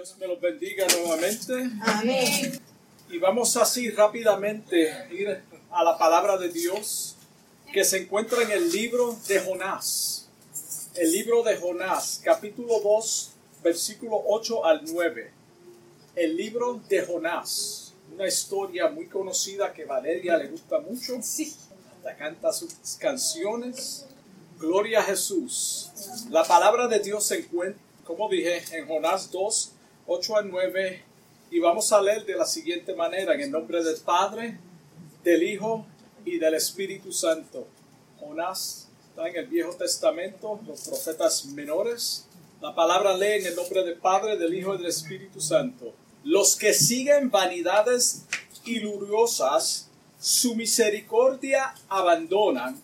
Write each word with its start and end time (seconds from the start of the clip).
Dios 0.00 0.16
me 0.18 0.26
los 0.28 0.40
bendiga 0.40 0.86
nuevamente. 0.96 1.52
Amén. 1.82 2.58
Y 3.10 3.18
vamos 3.18 3.54
así 3.58 3.90
rápidamente 3.90 4.90
a 4.90 5.12
ir 5.12 5.42
a 5.70 5.84
la 5.84 5.98
palabra 5.98 6.38
de 6.38 6.48
Dios 6.48 7.16
que 7.70 7.84
se 7.84 7.98
encuentra 7.98 8.42
en 8.42 8.50
el 8.50 8.72
libro 8.72 9.18
de 9.28 9.40
Jonás. 9.40 10.26
El 10.94 11.12
libro 11.12 11.42
de 11.42 11.54
Jonás, 11.54 12.18
capítulo 12.24 12.80
2, 12.80 13.32
versículo 13.62 14.22
8 14.26 14.64
al 14.64 14.84
9. 14.90 15.32
El 16.16 16.34
libro 16.34 16.80
de 16.88 17.02
Jonás. 17.02 17.92
Una 18.14 18.26
historia 18.26 18.88
muy 18.88 19.06
conocida 19.06 19.70
que 19.74 19.84
Valeria 19.84 20.38
le 20.38 20.48
gusta 20.48 20.80
mucho. 20.80 21.18
Sí. 21.20 21.54
Hasta 21.98 22.16
canta 22.16 22.54
sus 22.54 22.72
canciones. 22.98 24.06
Gloria 24.58 25.00
a 25.00 25.02
Jesús. 25.02 25.90
La 26.30 26.44
palabra 26.44 26.88
de 26.88 27.00
Dios 27.00 27.26
se 27.26 27.40
encuentra, 27.40 27.82
como 28.02 28.30
dije, 28.30 28.62
en 28.78 28.88
Jonás 28.88 29.30
2, 29.30 29.72
8 30.12 30.36
al 30.38 30.50
9. 30.50 31.02
Y 31.52 31.60
vamos 31.60 31.92
a 31.92 32.02
leer 32.02 32.26
de 32.26 32.34
la 32.34 32.44
siguiente 32.44 32.94
manera, 32.94 33.32
en 33.34 33.42
el 33.42 33.50
nombre 33.52 33.82
del 33.84 33.96
Padre, 33.98 34.58
del 35.22 35.40
Hijo 35.44 35.86
y 36.24 36.38
del 36.38 36.54
Espíritu 36.54 37.12
Santo. 37.12 37.68
Jonás 38.18 38.88
está 39.08 39.28
en 39.28 39.36
el 39.36 39.46
Viejo 39.46 39.72
Testamento, 39.74 40.58
los 40.66 40.80
profetas 40.80 41.44
menores. 41.46 42.26
La 42.60 42.74
palabra 42.74 43.16
lee 43.16 43.38
en 43.38 43.46
el 43.46 43.54
nombre 43.54 43.84
del 43.84 43.98
Padre, 43.98 44.36
del 44.36 44.52
Hijo 44.52 44.74
y 44.74 44.78
del 44.78 44.88
Espíritu 44.88 45.40
Santo. 45.40 45.94
Los 46.24 46.56
que 46.56 46.74
siguen 46.74 47.30
vanidades 47.30 48.24
iluriosas, 48.64 49.90
su 50.18 50.56
misericordia 50.56 51.72
abandonan, 51.88 52.82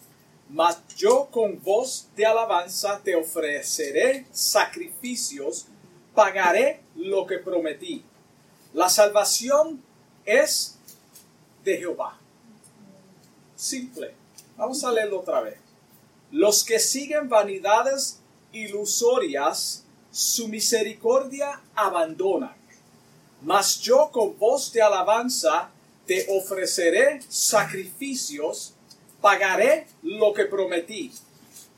mas 0.48 0.79
yo 0.97 1.27
con 1.33 1.61
voz 1.61 2.06
de 2.15 2.25
alabanza 2.25 3.01
te 3.03 3.17
ofreceré 3.17 4.27
sacrificios, 4.31 5.67
pagaré 6.16 6.80
lo 6.97 7.27
que 7.27 7.38
prometí. 7.38 8.02
La 8.73 8.88
salvación 8.88 9.83
es 10.25 10.77
de 11.62 11.77
Jehová. 11.77 12.19
Simple. 13.55 14.14
Vamos 14.56 14.83
a 14.83 14.91
leerlo 14.91 15.20
otra 15.20 15.42
vez. 15.42 15.59
Los 16.33 16.64
que 16.64 16.78
siguen 16.78 17.28
vanidades 17.28 18.20
ilusorias, 18.53 19.84
su 20.11 20.48
misericordia 20.48 21.61
abandonan. 21.75 22.56
Mas 23.42 23.78
yo 23.81 24.11
con 24.11 24.39
voz 24.39 24.72
de 24.72 24.81
alabanza 24.81 25.70
te 26.06 26.27
ofreceré 26.31 27.20
sacrificios, 27.28 28.72
pagaré 29.20 29.87
lo 30.03 30.33
que 30.33 30.47
prometí. 30.47 31.12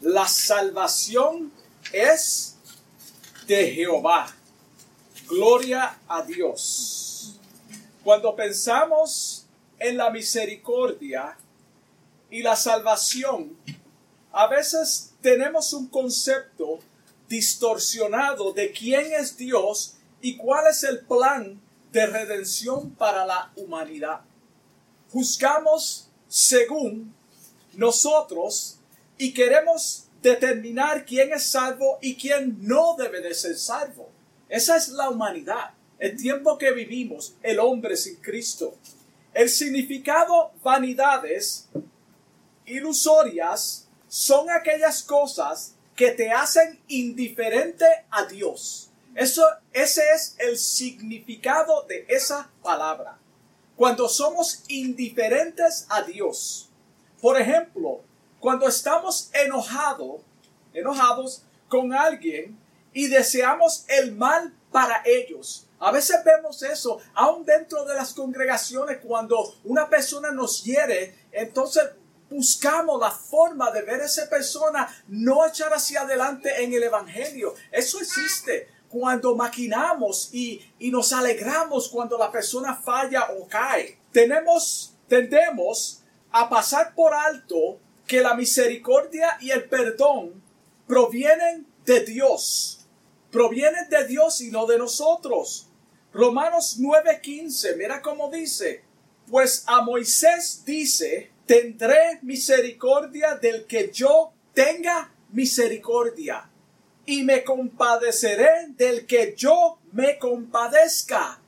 La 0.01 0.29
salvación 0.29 1.51
es 1.93 2.58
de 3.49 3.73
Jehová. 3.73 4.27
Gloria 5.27 5.99
a 6.07 6.23
Dios. 6.23 7.41
Cuando 8.05 8.37
pensamos 8.37 9.47
en 9.79 9.97
la 9.97 10.11
misericordia 10.11 11.37
y 12.31 12.43
la 12.43 12.55
salvación, 12.55 13.57
a 14.33 14.47
veces 14.49 15.15
tenemos 15.23 15.73
un 15.73 15.89
concepto 15.89 16.79
distorsionado 17.27 18.53
de 18.53 18.71
quién 18.71 19.15
es 19.15 19.37
Dios 19.39 19.95
y 20.21 20.37
cuál 20.37 20.67
es 20.67 20.85
el 20.85 21.01
plan 21.01 21.59
de 21.91 22.07
redención 22.07 22.91
para 22.91 23.25
la 23.25 23.51
humanidad. 23.57 24.21
Juzgamos 25.11 26.11
según 26.29 27.15
nosotros 27.73 28.79
y 29.17 29.33
queremos 29.33 30.08
determinar 30.23 31.05
quién 31.05 31.33
es 31.33 31.45
salvo 31.45 31.99
y 32.01 32.17
quién 32.17 32.57
no 32.61 32.97
debe 32.97 33.21
de 33.21 33.35
ser 33.35 33.57
salvo. 33.57 34.11
Esa 34.49 34.77
es 34.77 34.89
la 34.89 35.11
humanidad, 35.11 35.75
el 35.99 36.17
tiempo 36.17 36.59
que 36.59 36.73
vivimos, 36.73 37.35
el 37.43 37.59
hombre 37.59 37.97
sin 37.97 38.17
Cristo. 38.17 38.77
El 39.35 39.49
significado 39.49 40.53
vanidades 40.63 41.69
ilusorias 42.65 43.89
son 44.09 44.51
aquellas 44.51 45.03
cosas 45.03 45.75
que 45.95 46.13
te 46.13 46.31
hacen 46.31 46.81
indiferente 46.89 47.85
a 48.11 48.25
Dios. 48.25 48.91
Eso, 49.15 49.45
ese 49.73 50.03
es 50.15 50.37
el 50.39 50.57
significado 50.57 51.83
de 51.89 52.07
esa 52.09 52.51
palabra. 52.63 53.19
Cuando 53.77 54.09
somos 54.09 54.63
indiferentes 54.69 55.87
a 55.89 56.03
Dios. 56.03 56.71
Por 57.21 57.41
ejemplo, 57.41 58.03
cuando 58.41 58.69
estamos 58.69 59.31
enojados, 59.33 60.23
enojados 60.73 61.43
con 61.69 61.93
alguien 61.93 62.59
y 62.93 63.09
deseamos 63.09 63.85
el 63.89 64.15
mal 64.15 64.55
para 64.71 65.03
ellos. 65.05 65.67
A 65.81 65.93
veces 65.93 66.17
vemos 66.25 66.63
eso, 66.63 66.99
aún 67.15 67.45
dentro 67.45 67.85
de 67.85 67.95
las 67.95 68.13
congregaciones, 68.13 68.99
cuando 69.03 69.55
una 69.65 69.89
persona 69.89 70.33
nos 70.33 70.65
hiere, 70.65 71.17
entonces 71.31 71.85
buscamos 72.29 73.01
la 73.01 73.11
forma 73.11 73.71
de 73.71 73.83
ver 73.83 74.01
a 74.01 74.07
esa 74.07 74.29
persona 74.29 74.89
no 75.07 75.47
echar 75.47 75.73
hacia 75.73 76.03
adelante 76.03 76.63
en 76.63 76.73
el 76.73 76.83
Evangelio. 76.83 77.55
Eso 77.71 78.01
existe 78.01 78.69
cuando 78.89 79.37
maquinamos 79.37 80.31
y, 80.33 80.61
y 80.79 80.91
nos 80.91 81.13
alegramos 81.13 81.89
cuando 81.89 82.19
la 82.19 82.33
persona 82.33 82.75
falla 82.75 83.29
o 83.39 83.47
cae. 83.47 83.99
Tenemos, 84.13 84.95
tendemos 85.07 86.03
a 86.31 86.49
pasar 86.49 86.95
por 86.95 87.15
alto 87.15 87.79
que 88.09 88.23
la 88.23 88.35
misericordia 88.35 89.39
y 89.41 89.51
el 89.51 89.69
perdón 89.69 90.43
provienen 90.87 91.67
de 91.85 92.01
Dios. 92.01 92.87
Provienen 93.31 93.89
de 93.91 94.07
Dios 94.07 94.41
y 94.41 94.51
no 94.51 94.67
de 94.67 94.79
nosotros. 94.79 95.69
Romanos 96.13 96.79
9:15, 96.81 97.77
mira 97.77 98.03
cómo 98.03 98.31
dice, 98.31 98.83
pues 99.31 99.63
a 99.67 99.83
Moisés 99.83 100.65
dice, 100.65 101.31
tendré 101.47 102.19
misericordia 102.23 103.37
del 103.37 103.67
que 103.67 103.91
yo 103.93 104.33
tenga 104.55 105.13
misericordia 105.31 106.51
y 107.05 107.23
me 107.25 107.45
compadeceré 107.45 108.69
del 108.69 109.07
que 109.07 109.35
yo 109.37 109.79
me 109.93 110.19
compadezca. 110.19 111.41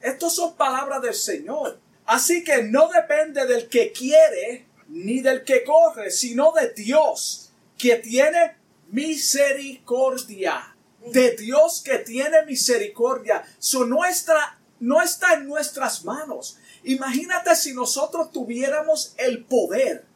Estas 0.00 0.34
son 0.34 0.54
palabras 0.56 1.02
del 1.02 1.14
Señor. 1.14 1.80
Así 2.06 2.44
que 2.44 2.62
no 2.62 2.88
depende 2.88 3.46
del 3.46 3.68
que 3.68 3.90
quiere 3.90 4.66
ni 4.94 5.20
del 5.20 5.42
que 5.42 5.64
corre, 5.64 6.10
sino 6.10 6.52
de 6.52 6.72
Dios 6.72 7.50
que 7.76 7.96
tiene 7.96 8.56
misericordia. 8.90 10.76
De 11.12 11.32
Dios 11.32 11.82
que 11.84 11.98
tiene 11.98 12.46
misericordia. 12.46 13.44
Su 13.58 13.86
nuestra 13.86 14.58
no 14.78 15.02
está 15.02 15.34
en 15.34 15.48
nuestras 15.48 16.04
manos. 16.04 16.58
Imagínate 16.84 17.56
si 17.56 17.74
nosotros 17.74 18.30
tuviéramos 18.30 19.14
el 19.18 19.44
poder, 19.44 20.06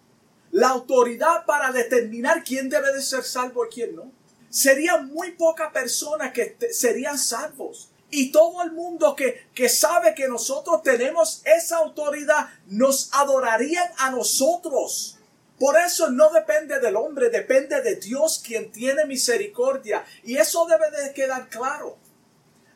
la 0.53 0.69
autoridad 0.69 1.45
para 1.45 1.73
determinar 1.73 2.45
quién 2.45 2.69
debe 2.71 2.93
de 2.93 3.03
ser 3.03 3.25
salvo 3.25 3.67
y 3.67 3.69
quién 3.71 3.97
no. 3.97 4.13
Sería 4.49 4.99
muy 4.99 5.33
poca 5.33 5.73
persona 5.73 6.33
que 6.33 6.57
serían 6.71 7.19
salvos. 7.19 7.91
Y 8.11 8.33
todo 8.33 8.63
el 8.63 8.73
mundo 8.73 9.15
que, 9.15 9.49
que 9.55 9.69
sabe 9.69 10.15
que 10.15 10.29
nosotros 10.29 10.83
tenemos 10.83 11.43
esa 11.45 11.79
autoridad 11.79 12.49
nos 12.67 13.11
adorarían 13.13 13.91
a 13.99 14.11
nosotros. 14.11 15.19
Por 15.59 15.79
eso 15.79 16.11
no 16.11 16.31
depende 16.31 16.79
del 16.81 16.97
hombre, 16.97 17.31
depende 17.31 17.83
de 17.83 17.97
Dios 17.97 18.43
quien 18.45 18.71
tiene 18.71 19.05
misericordia. 19.05 20.05
Y 20.25 20.37
eso 20.37 20.67
debe 20.67 20.91
de 21.03 21.13
quedar 21.13 21.49
claro. 21.49 21.99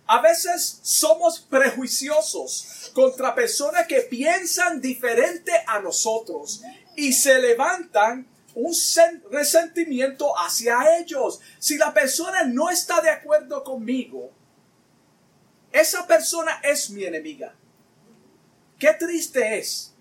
A 0.06 0.20
veces 0.20 0.80
somos 0.82 1.40
prejuiciosos 1.40 2.90
contra 2.92 3.34
personas 3.34 3.86
que 3.86 4.00
piensan 4.00 4.80
diferente 4.80 5.52
a 5.66 5.80
nosotros 5.80 6.62
y 6.96 7.12
se 7.12 7.38
levantan 7.38 8.26
un 8.54 8.74
resentimiento 9.30 10.32
hacia 10.38 10.98
ellos. 10.98 11.40
Si 11.58 11.78
la 11.78 11.94
persona 11.94 12.44
no 12.44 12.68
está 12.68 13.00
de 13.00 13.10
acuerdo 13.10 13.64
conmigo, 13.64 14.30
esa 15.72 16.06
persona 16.06 16.60
es 16.62 16.90
mi 16.90 17.04
enemiga. 17.04 17.54
Qué 18.78 18.92
triste 18.94 19.58
es. 19.58 19.94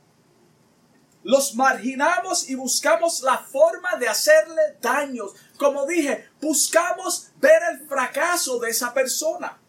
Los 1.24 1.54
marginamos 1.56 2.50
y 2.50 2.56
buscamos 2.56 3.22
la 3.22 3.38
forma 3.38 3.96
de 3.98 4.08
hacerle 4.08 4.62
daños. 4.82 5.34
Como 5.58 5.86
dije, 5.86 6.28
buscamos 6.42 7.28
ver 7.38 7.62
el 7.72 7.88
fracaso 7.88 8.60
de 8.60 8.72
esa 8.72 8.94
persona. 8.94 9.60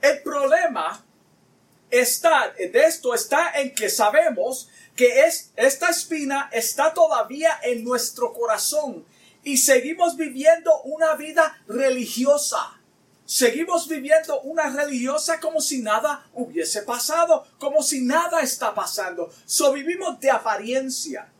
El 0.00 0.20
problema 0.22 1.04
está, 1.90 2.52
de 2.58 2.84
esto 2.84 3.14
está 3.14 3.52
en 3.60 3.74
que 3.74 3.88
sabemos 3.88 4.68
que 4.96 5.26
es, 5.26 5.52
esta 5.56 5.90
espina 5.90 6.48
está 6.52 6.92
todavía 6.92 7.60
en 7.62 7.84
nuestro 7.84 8.32
corazón 8.32 9.06
y 9.44 9.58
seguimos 9.58 10.16
viviendo 10.16 10.82
una 10.82 11.14
vida 11.14 11.62
religiosa. 11.68 12.75
Seguimos 13.26 13.88
viviendo 13.88 14.40
una 14.42 14.70
religiosa 14.70 15.38
como 15.40 15.60
si 15.60 15.82
nada 15.82 16.26
hubiese 16.32 16.82
pasado, 16.82 17.46
como 17.58 17.82
si 17.82 18.00
nada 18.02 18.40
está 18.40 18.74
pasando. 18.74 19.30
So 19.44 19.74
de 19.74 20.30
apariencia. 20.30 21.30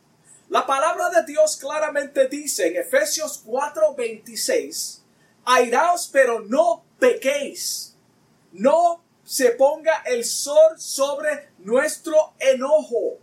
La 0.49 0.65
palabra 0.65 1.09
de 1.09 1.25
Dios 1.25 1.57
claramente 1.57 2.27
dice 2.27 2.67
en 2.67 2.77
Efesios 2.77 3.41
4:26, 3.45 4.99
airaos 5.45 6.09
pero 6.11 6.41
no 6.41 6.83
pequéis 6.99 7.87
no 8.57 9.03
se 9.23 9.51
ponga 9.51 10.03
el 10.05 10.23
sol 10.23 10.79
sobre 10.79 11.49
nuestro 11.59 12.33
enojo. 12.39 13.19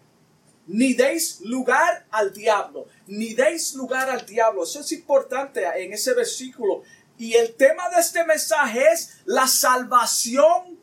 Ni 0.66 0.94
deis 0.94 1.40
lugar 1.42 2.06
al 2.10 2.32
diablo, 2.32 2.86
ni 3.06 3.34
deis 3.34 3.74
lugar 3.74 4.08
al 4.08 4.24
diablo. 4.24 4.64
Eso 4.64 4.80
es 4.80 4.92
importante 4.92 5.62
en 5.76 5.92
ese 5.92 6.14
versículo. 6.14 6.82
Y 7.18 7.34
el 7.34 7.54
tema 7.54 7.88
de 7.90 8.00
este 8.00 8.24
mensaje 8.24 8.92
es 8.92 9.20
la 9.24 9.46
salvación 9.46 10.78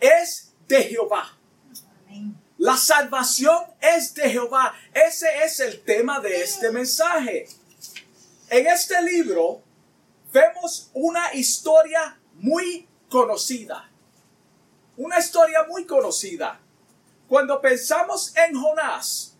es 0.00 0.52
de 0.66 0.82
Jehová. 0.84 1.36
La 2.58 2.76
salvación 2.76 3.64
es 3.80 4.14
de 4.14 4.28
Jehová. 4.30 4.74
Ese 4.92 5.44
es 5.44 5.60
el 5.60 5.82
tema 5.82 6.20
de 6.20 6.42
este 6.42 6.70
mensaje. 6.70 7.48
En 8.48 8.66
este 8.66 9.00
libro 9.02 9.62
vemos 10.32 10.90
una 10.92 11.32
historia 11.34 12.18
muy 12.34 12.88
conocida. 13.08 13.88
Una 14.96 15.18
historia 15.18 15.64
muy 15.68 15.86
conocida. 15.86 16.60
Cuando 17.28 17.60
pensamos 17.60 18.34
en 18.36 18.60
Jonás, 18.60 19.36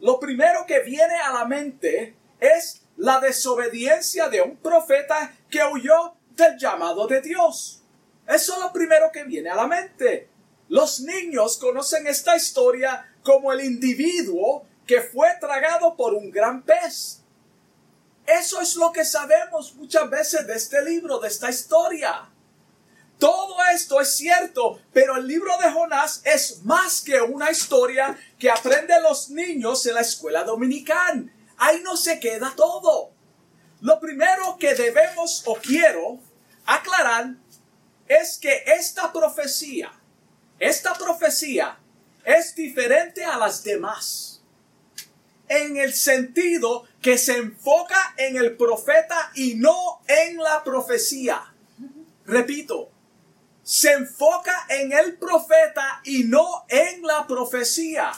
lo 0.00 0.18
primero 0.18 0.64
que 0.66 0.80
viene 0.80 1.14
a 1.16 1.32
la 1.32 1.44
mente 1.44 2.16
es 2.40 2.82
la 2.96 3.20
desobediencia 3.20 4.28
de 4.28 4.40
un 4.40 4.56
profeta 4.56 5.32
que 5.50 5.64
huyó 5.64 6.14
del 6.30 6.56
llamado 6.58 7.06
de 7.06 7.20
Dios. 7.20 7.82
Eso 8.26 8.54
es 8.54 8.58
lo 8.60 8.72
primero 8.72 9.10
que 9.12 9.24
viene 9.24 9.50
a 9.50 9.56
la 9.56 9.66
mente. 9.66 10.28
Los 10.68 11.00
niños 11.00 11.56
conocen 11.56 12.06
esta 12.06 12.36
historia 12.36 13.14
como 13.22 13.52
el 13.52 13.64
individuo 13.64 14.66
que 14.86 15.00
fue 15.00 15.28
tragado 15.40 15.96
por 15.96 16.14
un 16.14 16.30
gran 16.30 16.62
pez. 16.62 17.22
Eso 18.26 18.60
es 18.60 18.76
lo 18.76 18.92
que 18.92 19.04
sabemos 19.04 19.74
muchas 19.74 20.08
veces 20.10 20.46
de 20.46 20.54
este 20.54 20.84
libro, 20.84 21.18
de 21.18 21.28
esta 21.28 21.48
historia. 21.48 22.30
Todo 23.18 23.56
esto 23.74 24.00
es 24.00 24.14
cierto, 24.14 24.80
pero 24.92 25.16
el 25.16 25.26
libro 25.26 25.56
de 25.58 25.70
Jonás 25.72 26.20
es 26.24 26.62
más 26.64 27.00
que 27.00 27.20
una 27.20 27.50
historia 27.50 28.16
que 28.38 28.50
aprenden 28.50 29.02
los 29.02 29.30
niños 29.30 29.84
en 29.86 29.94
la 29.94 30.02
escuela 30.02 30.44
dominical. 30.44 31.32
Ahí 31.56 31.80
no 31.82 31.96
se 31.96 32.20
queda 32.20 32.52
todo. 32.54 33.10
Lo 33.80 34.00
primero 34.00 34.56
que 34.58 34.74
debemos 34.74 35.42
o 35.46 35.54
quiero 35.54 36.18
aclarar 36.66 37.34
es 38.08 38.38
que 38.38 38.64
esta 38.66 39.12
profecía 39.12 39.92
esta 40.58 40.94
profecía 40.94 41.78
es 42.24 42.54
diferente 42.56 43.24
a 43.24 43.38
las 43.38 43.62
demás 43.62 44.42
en 45.48 45.76
el 45.76 45.94
sentido 45.94 46.84
que 47.00 47.16
se 47.16 47.36
enfoca 47.36 48.14
en 48.16 48.36
el 48.36 48.56
profeta 48.56 49.30
y 49.34 49.54
no 49.54 50.00
en 50.06 50.36
la 50.36 50.62
profecía. 50.64 51.54
Repito, 52.26 52.90
se 53.62 53.92
enfoca 53.92 54.66
en 54.68 54.92
el 54.92 55.16
profeta 55.16 56.00
y 56.04 56.24
no 56.24 56.66
en 56.68 57.02
la 57.02 57.26
profecía. 57.26 58.10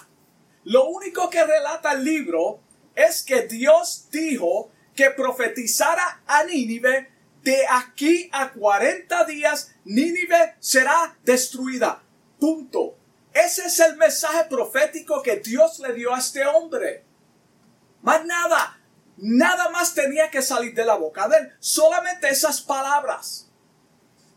Lo 0.64 0.86
único 0.88 1.28
que 1.28 1.44
relata 1.44 1.92
el 1.92 2.04
libro 2.04 2.60
es 2.94 3.22
que 3.22 3.42
Dios 3.42 4.08
dijo 4.10 4.70
que 5.00 5.10
profetizara 5.12 6.20
a 6.26 6.44
Nínive 6.44 7.10
de 7.42 7.66
aquí 7.70 8.28
a 8.32 8.52
40 8.52 9.24
días 9.24 9.74
Nínive 9.86 10.56
será 10.60 11.16
destruida. 11.24 12.02
Punto. 12.38 12.98
Ese 13.32 13.64
es 13.64 13.80
el 13.80 13.96
mensaje 13.96 14.44
profético 14.50 15.22
que 15.22 15.36
Dios 15.36 15.78
le 15.78 15.94
dio 15.94 16.14
a 16.14 16.18
este 16.18 16.44
hombre. 16.44 17.02
Más 18.02 18.26
nada, 18.26 18.78
nada 19.16 19.70
más 19.70 19.94
tenía 19.94 20.30
que 20.30 20.42
salir 20.42 20.74
de 20.74 20.84
la 20.84 20.96
boca 20.96 21.28
de 21.28 21.38
él. 21.38 21.52
Solamente 21.60 22.28
esas 22.28 22.60
palabras. 22.60 23.48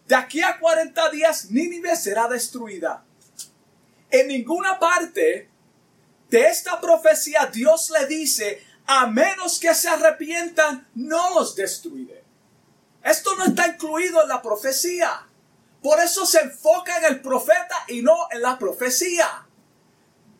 De 0.07 0.15
aquí 0.15 0.41
a 0.41 0.59
40 0.59 1.09
días 1.09 1.51
Nínive 1.51 1.93
será 1.97 2.29
destruida. 2.29 3.03
En 4.09 4.29
ninguna 4.29 4.79
parte 4.79 5.49
de 6.29 6.47
esta 6.47 6.79
profecía 6.79 7.49
Dios 7.51 7.89
le 7.89 8.07
dice, 8.07 8.63
a 8.85 9.07
menos 9.07 9.59
que 9.59 9.73
se 9.73 9.89
arrepientan, 9.89 10.87
no 10.95 11.35
los 11.35 11.55
destruiré. 11.55 12.23
Esto 13.03 13.35
no 13.35 13.45
está 13.45 13.67
incluido 13.67 14.21
en 14.23 14.29
la 14.29 14.41
profecía. 14.41 15.27
Por 15.81 15.99
eso 15.99 16.25
se 16.25 16.39
enfoca 16.39 16.97
en 16.97 17.05
el 17.05 17.21
profeta 17.21 17.75
y 17.87 18.01
no 18.01 18.27
en 18.31 18.41
la 18.41 18.57
profecía. 18.57 19.45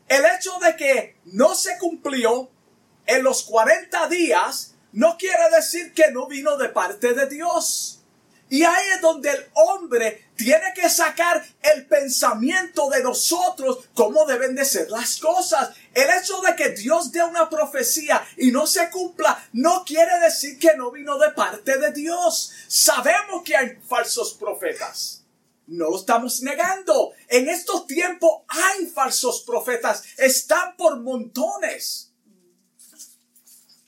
El 0.08 0.24
hecho 0.26 0.58
de 0.60 0.76
que 0.76 1.18
no 1.26 1.56
se 1.56 1.78
cumplió 1.78 2.50
en 3.06 3.24
los 3.24 3.44
40 3.44 4.08
días 4.08 4.76
no 4.94 5.18
quiere 5.18 5.50
decir 5.56 5.94
que 5.94 6.12
no 6.12 6.28
vino 6.28 6.58
de 6.58 6.70
parte 6.70 7.14
de 7.14 7.28
Dios. 7.28 8.04
Y 8.50 8.64
ahí 8.64 8.86
es 8.96 9.02
donde 9.02 9.32
el 9.32 9.46
hombre 9.54 10.30
tiene 10.36 10.74
que 10.76 10.88
sacar 10.88 11.44
el 11.62 11.88
pensamiento 11.88 12.90
de 12.90 13.02
nosotros, 13.02 13.90
cómo 13.96 14.26
deben 14.26 14.54
de 14.54 14.64
ser 14.64 14.92
las 14.92 15.18
cosas. 15.18 15.72
El 15.94 16.10
hecho 16.10 16.42
de 16.42 16.56
que 16.56 16.70
Dios 16.70 17.12
dé 17.12 17.24
una 17.24 17.50
profecía 17.50 18.26
y 18.38 18.52
no 18.52 18.66
se 18.66 18.90
cumpla, 18.90 19.48
no 19.54 19.84
quiere 19.86 20.20
decir 20.20 20.58
que 20.58 20.76
no 20.76 20.92
vino 20.92 21.18
de 21.20 21.30
parte 21.32 21.78
de 21.78 21.92
Dios. 21.92 22.52
Sabemos 22.68 23.44
que 23.44 23.56
hay 23.56 23.78
falsos 23.88 24.34
profetas. 24.34 25.24
No 25.68 25.92
lo 25.92 25.98
estamos 25.98 26.42
negando. 26.42 27.14
En 27.28 27.48
estos 27.48 27.88
tiempos 27.88 28.42
hay 28.48 28.88
falsos 28.88 29.44
profetas. 29.44 30.04
Están 30.18 30.76
por 30.76 31.00
montones. 31.00 32.12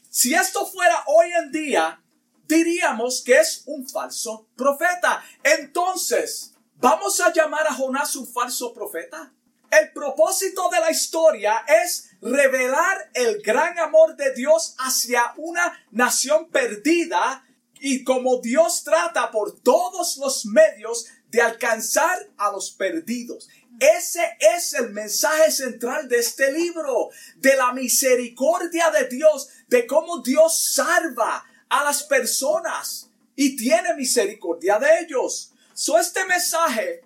Si 0.10 0.34
esto 0.34 0.66
fuera 0.66 1.04
hoy 1.08 1.32
en 1.44 1.52
día, 1.52 2.02
diríamos 2.48 3.22
que 3.22 3.40
es 3.40 3.64
un 3.66 3.88
falso 3.90 4.48
profeta. 4.56 5.24
Entonces, 5.44 6.54
¿vamos 6.76 7.20
a 7.20 7.34
llamar 7.34 7.68
a 7.68 7.74
Jonás 7.74 8.16
un 8.16 8.28
falso 8.28 8.74
profeta? 8.74 9.34
El 9.82 9.92
propósito 9.92 10.70
de 10.70 10.80
la 10.80 10.92
historia 10.92 11.66
es 11.84 12.10
revelar 12.22 13.10
el 13.14 13.42
gran 13.42 13.78
amor 13.80 14.16
de 14.16 14.34
Dios 14.34 14.76
hacia 14.78 15.34
una 15.38 15.86
nación 15.92 16.50
perdida 16.50 17.46
y 17.80 18.04
como 18.04 18.40
Dios 18.40 18.84
trata 18.84 19.32
por 19.32 19.60
todos 19.60 20.18
los 20.18 20.46
medios 20.46 21.08
de 21.30 21.42
alcanzar 21.42 22.30
a 22.38 22.52
los 22.52 22.72
perdidos. 22.72 23.50
Ese 23.80 24.22
es 24.56 24.74
el 24.74 24.92
mensaje 24.92 25.52
central 25.52 26.08
de 26.08 26.20
este 26.20 26.54
libro, 26.54 27.10
de 27.36 27.58
la 27.58 27.74
misericordia 27.74 28.92
de 28.92 29.10
Dios, 29.10 29.50
de 29.68 29.86
cómo 29.86 30.20
Dios 30.20 30.74
salva 30.74 31.44
a 31.68 31.84
las 31.84 32.04
personas 32.04 33.10
y 33.36 33.58
tiene 33.58 33.94
misericordia 33.96 34.80
de 34.80 35.02
ellos. 35.02 35.52
So 35.74 36.00
este 36.00 36.24
mensaje, 36.26 37.05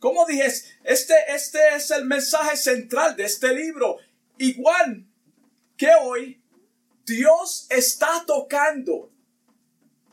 como 0.00 0.26
dije, 0.26 0.46
este, 0.82 1.14
este 1.28 1.76
es 1.76 1.90
el 1.90 2.06
mensaje 2.06 2.56
central 2.56 3.14
de 3.16 3.24
este 3.24 3.54
libro. 3.54 3.98
Igual 4.38 5.06
que 5.76 5.90
hoy, 6.02 6.42
Dios 7.04 7.66
está 7.68 8.24
tocando 8.26 9.12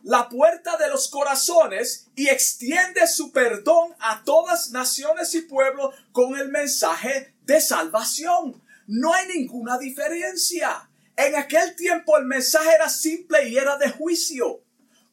la 0.03 0.29
puerta 0.29 0.77
de 0.77 0.89
los 0.89 1.09
corazones 1.09 2.07
y 2.15 2.27
extiende 2.27 3.07
su 3.07 3.31
perdón 3.31 3.95
a 4.00 4.23
todas 4.23 4.71
naciones 4.71 5.33
y 5.35 5.41
pueblos 5.41 5.95
con 6.12 6.38
el 6.38 6.50
mensaje 6.50 7.33
de 7.43 7.62
salvación. 7.62 8.62
No 8.88 9.13
hay 9.13 9.27
ninguna 9.27 9.77
diferencia. 9.77 10.89
En 11.15 11.35
aquel 11.35 11.75
tiempo 11.75 12.17
el 12.17 12.25
mensaje 12.25 12.73
era 12.75 12.89
simple 12.89 13.47
y 13.50 13.57
era 13.57 13.77
de 13.77 13.89
juicio. 13.89 14.63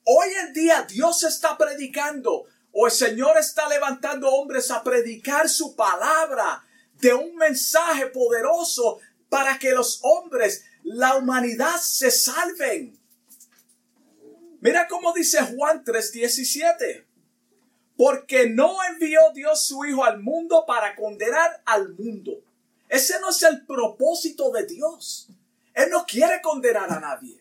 Hoy 0.05 0.29
en 0.47 0.53
día 0.53 0.83
Dios 0.83 1.23
está 1.23 1.57
predicando 1.57 2.45
o 2.75 2.87
el 2.87 2.93
Señor 2.93 3.39
está 3.39 3.69
levantando 3.69 4.29
hombres 4.29 4.71
a 4.71 4.83
predicar 4.83 5.49
su 5.49 5.77
palabra 5.77 6.65
de 6.95 7.15
un 7.15 7.37
mensaje 7.37 8.07
poderoso 8.07 8.99
para 9.29 9.59
que 9.59 9.73
los 9.73 10.01
hombres, 10.03 10.65
la 10.83 11.17
humanidad 11.17 11.77
se 11.81 12.11
salven. 12.11 12.99
Mira 14.61 14.89
cómo 14.89 15.13
dice 15.13 15.41
Juan 15.43 15.85
3:17. 15.85 17.07
Porque 17.97 18.51
no 18.51 18.77
envió 18.91 19.21
Dios 19.33 19.67
su 19.67 19.85
Hijo 19.85 20.03
al 20.03 20.21
mundo 20.21 20.65
para 20.67 20.97
condenar 20.97 21.63
al 21.65 21.95
mundo. 21.95 22.43
Ese 22.89 23.21
no 23.21 23.31
es 23.31 23.41
el 23.45 23.65
propósito 23.67 24.51
de 24.51 24.67
Dios. 24.67 25.29
Él 25.75 25.91
no 25.91 26.05
quiere 26.05 26.43
condenar 26.43 26.91
a 26.93 26.99
nadie, 26.99 27.41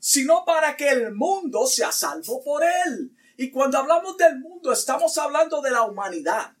sino 0.00 0.44
para 0.44 0.76
que 0.76 0.88
el 0.88 1.14
mundo 1.14 1.64
sea 1.68 1.92
salvo 1.92 2.42
por 2.42 2.64
él. 2.64 3.12
Y 3.36 3.50
cuando 3.50 3.78
hablamos 3.78 4.16
del 4.16 4.38
mundo, 4.38 4.72
estamos 4.72 5.16
hablando 5.18 5.60
de 5.60 5.70
la 5.70 5.82
humanidad. 5.82 6.52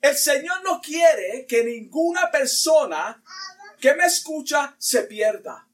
El 0.00 0.16
Señor 0.16 0.62
no 0.64 0.80
quiere 0.80 1.46
que 1.46 1.64
ninguna 1.64 2.30
persona 2.30 3.22
que 3.80 3.94
me 3.94 4.04
escucha 4.04 4.74
se 4.78 5.02
pierda. 5.02 5.66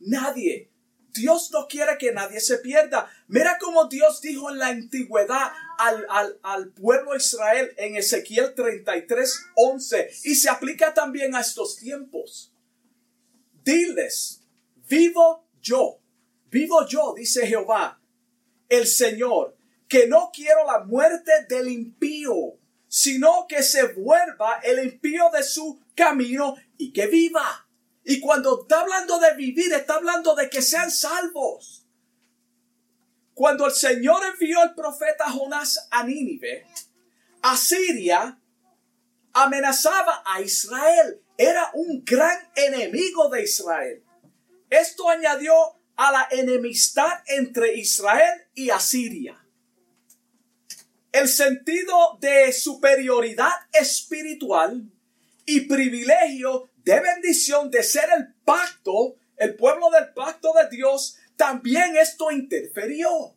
Nadie. 0.00 0.70
Dios 1.12 1.50
no 1.50 1.66
quiere 1.66 1.98
que 1.98 2.12
nadie 2.12 2.40
se 2.40 2.58
pierda. 2.58 3.10
Mira 3.26 3.58
cómo 3.58 3.86
Dios 3.86 4.20
dijo 4.20 4.50
en 4.50 4.58
la 4.58 4.68
antigüedad 4.68 5.52
al, 5.78 6.06
al, 6.08 6.38
al 6.42 6.68
pueblo 6.68 7.16
Israel 7.16 7.72
en 7.76 7.96
Ezequiel 7.96 8.54
33, 8.54 9.46
11. 9.56 10.10
Y 10.24 10.34
se 10.34 10.48
aplica 10.48 10.94
también 10.94 11.34
a 11.34 11.40
estos 11.40 11.76
tiempos. 11.76 12.52
Diles, 13.64 14.42
vivo 14.88 15.48
yo, 15.60 15.98
vivo 16.50 16.86
yo, 16.86 17.14
dice 17.16 17.46
Jehová, 17.46 18.00
el 18.68 18.86
Señor, 18.86 19.56
que 19.88 20.06
no 20.06 20.30
quiero 20.32 20.64
la 20.66 20.84
muerte 20.84 21.32
del 21.48 21.68
impío, 21.68 22.58
sino 22.88 23.46
que 23.48 23.62
se 23.62 23.88
vuelva 23.88 24.60
el 24.62 24.84
impío 24.84 25.30
de 25.32 25.42
su 25.42 25.80
camino 25.94 26.56
y 26.76 26.92
que 26.92 27.06
viva. 27.06 27.68
Y 28.04 28.20
cuando 28.20 28.62
está 28.62 28.80
hablando 28.80 29.18
de 29.18 29.34
vivir, 29.34 29.72
está 29.72 29.94
hablando 29.94 30.34
de 30.34 30.48
que 30.48 30.62
sean 30.62 30.90
salvos. 30.90 31.86
Cuando 33.34 33.66
el 33.66 33.72
Señor 33.72 34.22
envió 34.24 34.60
al 34.60 34.74
profeta 34.74 35.30
Jonás 35.30 35.88
a 35.90 36.04
Nínive, 36.04 36.66
Asiria 37.42 38.40
amenazaba 39.32 40.22
a 40.24 40.40
Israel. 40.40 41.20
Era 41.36 41.70
un 41.74 42.02
gran 42.04 42.38
enemigo 42.54 43.28
de 43.28 43.42
Israel. 43.42 44.02
Esto 44.70 45.08
añadió 45.10 45.54
a 45.96 46.12
la 46.12 46.28
enemistad 46.30 47.12
entre 47.26 47.74
Israel 47.74 48.46
y 48.54 48.70
Asiria. 48.70 49.42
El 51.12 51.28
sentido 51.28 52.18
de 52.20 52.52
superioridad 52.52 53.54
espiritual 53.72 54.90
y 55.46 55.60
privilegio 55.62 56.68
de 56.76 57.00
bendición 57.00 57.70
de 57.70 57.82
ser 57.82 58.08
el 58.16 58.34
pacto, 58.44 59.16
el 59.36 59.56
pueblo 59.56 59.90
del 59.90 60.12
pacto 60.12 60.52
de 60.52 60.76
Dios, 60.76 61.16
también 61.36 61.96
esto 61.96 62.30
interferió. 62.30 63.34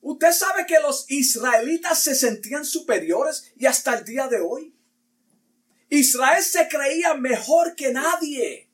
Usted 0.00 0.32
sabe 0.32 0.66
que 0.66 0.78
los 0.80 1.10
israelitas 1.10 2.02
se 2.02 2.14
sentían 2.14 2.64
superiores 2.64 3.52
y 3.56 3.66
hasta 3.66 3.98
el 3.98 4.04
día 4.04 4.28
de 4.28 4.40
hoy. 4.40 4.74
Israel 5.88 6.42
se 6.42 6.68
creía 6.68 7.14
mejor 7.14 7.74
que 7.74 7.92
nadie. 7.92 8.67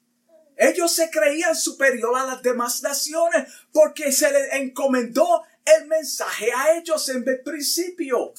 Ellos 0.56 0.94
se 0.94 1.10
creían 1.10 1.56
superior 1.56 2.16
a 2.16 2.26
las 2.26 2.42
demás 2.42 2.82
naciones 2.82 3.48
porque 3.72 4.12
se 4.12 4.30
les 4.30 4.52
encomendó 4.54 5.42
el 5.64 5.86
mensaje 5.86 6.50
a 6.52 6.76
ellos 6.76 7.08
en 7.08 7.26
el 7.26 7.40
principio. 7.40 8.32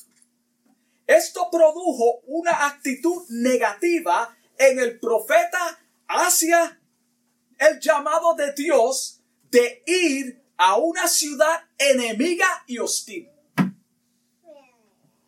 Esto 1.07 1.50
produjo 1.51 2.22
una 2.27 2.67
actitud 2.67 3.24
negativa 3.29 4.36
en 4.57 4.79
el 4.79 5.00
profeta 5.00 5.79
hacia 6.07 6.79
el 7.57 7.79
llamado 7.79 8.34
de 8.36 8.53
Dios 8.53 9.22
de 9.51 9.84
ir 9.86 10.41
a 10.57 10.77
una 10.77 11.07
ciudad 11.07 11.63
enemiga 11.77 12.48
y 12.67 12.79
hostil. 12.79 13.29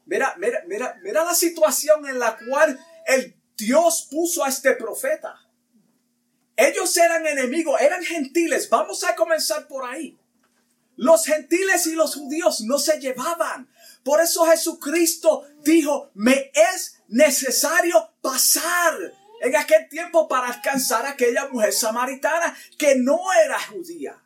Mira, 0.06 0.36
mira, 0.38 0.63
mira, 0.67 0.98
mira 1.03 1.25
la 1.25 1.36
situación 1.36 2.08
en 2.08 2.17
la 2.17 2.38
cual 2.38 2.79
el 3.06 3.36
Dios 3.58 4.08
puso 4.10 4.44
a 4.44 4.50
este 4.50 4.74
profeta. 4.74 5.47
Ellos 6.57 6.97
eran 6.97 7.25
enemigos, 7.27 7.79
eran 7.79 8.03
gentiles. 8.03 8.67
Vamos 8.69 9.03
a 9.03 9.15
comenzar 9.15 9.67
por 9.67 9.85
ahí. 9.85 10.17
Los 10.95 11.25
gentiles 11.25 11.85
y 11.85 11.93
los 11.93 12.15
judíos 12.15 12.61
no 12.61 12.79
se 12.79 12.99
llevaban. 12.99 13.69
Por 14.03 14.19
eso 14.19 14.45
Jesucristo 14.45 15.43
dijo, 15.63 16.09
me 16.15 16.51
es 16.73 16.97
necesario 17.07 18.11
pasar 18.21 18.95
en 19.41 19.55
aquel 19.55 19.87
tiempo 19.87 20.27
para 20.27 20.47
alcanzar 20.47 21.05
a 21.05 21.11
aquella 21.11 21.47
mujer 21.49 21.71
samaritana 21.71 22.57
que 22.79 22.95
no 22.95 23.19
era 23.45 23.59
judía. 23.59 24.19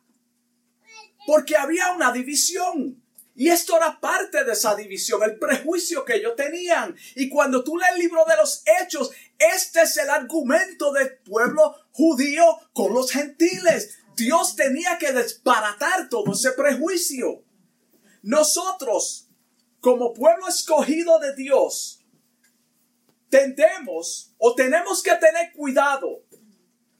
Porque 1.26 1.56
había 1.56 1.92
una 1.92 2.12
división. 2.12 3.02
Y 3.34 3.48
esto 3.48 3.76
era 3.76 3.98
parte 3.98 4.44
de 4.44 4.52
esa 4.52 4.74
división, 4.74 5.22
el 5.22 5.38
prejuicio 5.38 6.04
que 6.04 6.16
ellos 6.16 6.36
tenían. 6.36 6.94
Y 7.14 7.28
cuando 7.28 7.64
tú 7.64 7.76
lees 7.76 7.92
el 7.92 8.00
libro 8.00 8.24
de 8.26 8.36
los 8.36 8.62
hechos, 8.80 9.10
este 9.38 9.82
es 9.82 9.96
el 9.96 10.10
argumento 10.10 10.92
del 10.92 11.18
pueblo 11.18 11.74
judío 11.92 12.44
con 12.72 12.92
los 12.92 13.10
gentiles. 13.10 13.98
Dios 14.16 14.56
tenía 14.56 14.98
que 14.98 15.12
desbaratar 15.12 16.08
todo 16.08 16.32
ese 16.32 16.52
prejuicio. 16.52 17.44
Nosotros, 18.22 19.28
como 19.80 20.12
pueblo 20.12 20.48
escogido 20.48 21.18
de 21.18 21.34
Dios, 21.34 22.04
tendemos 23.28 24.34
o 24.38 24.54
tenemos 24.54 25.02
que 25.02 25.14
tener 25.16 25.52
cuidado 25.52 26.24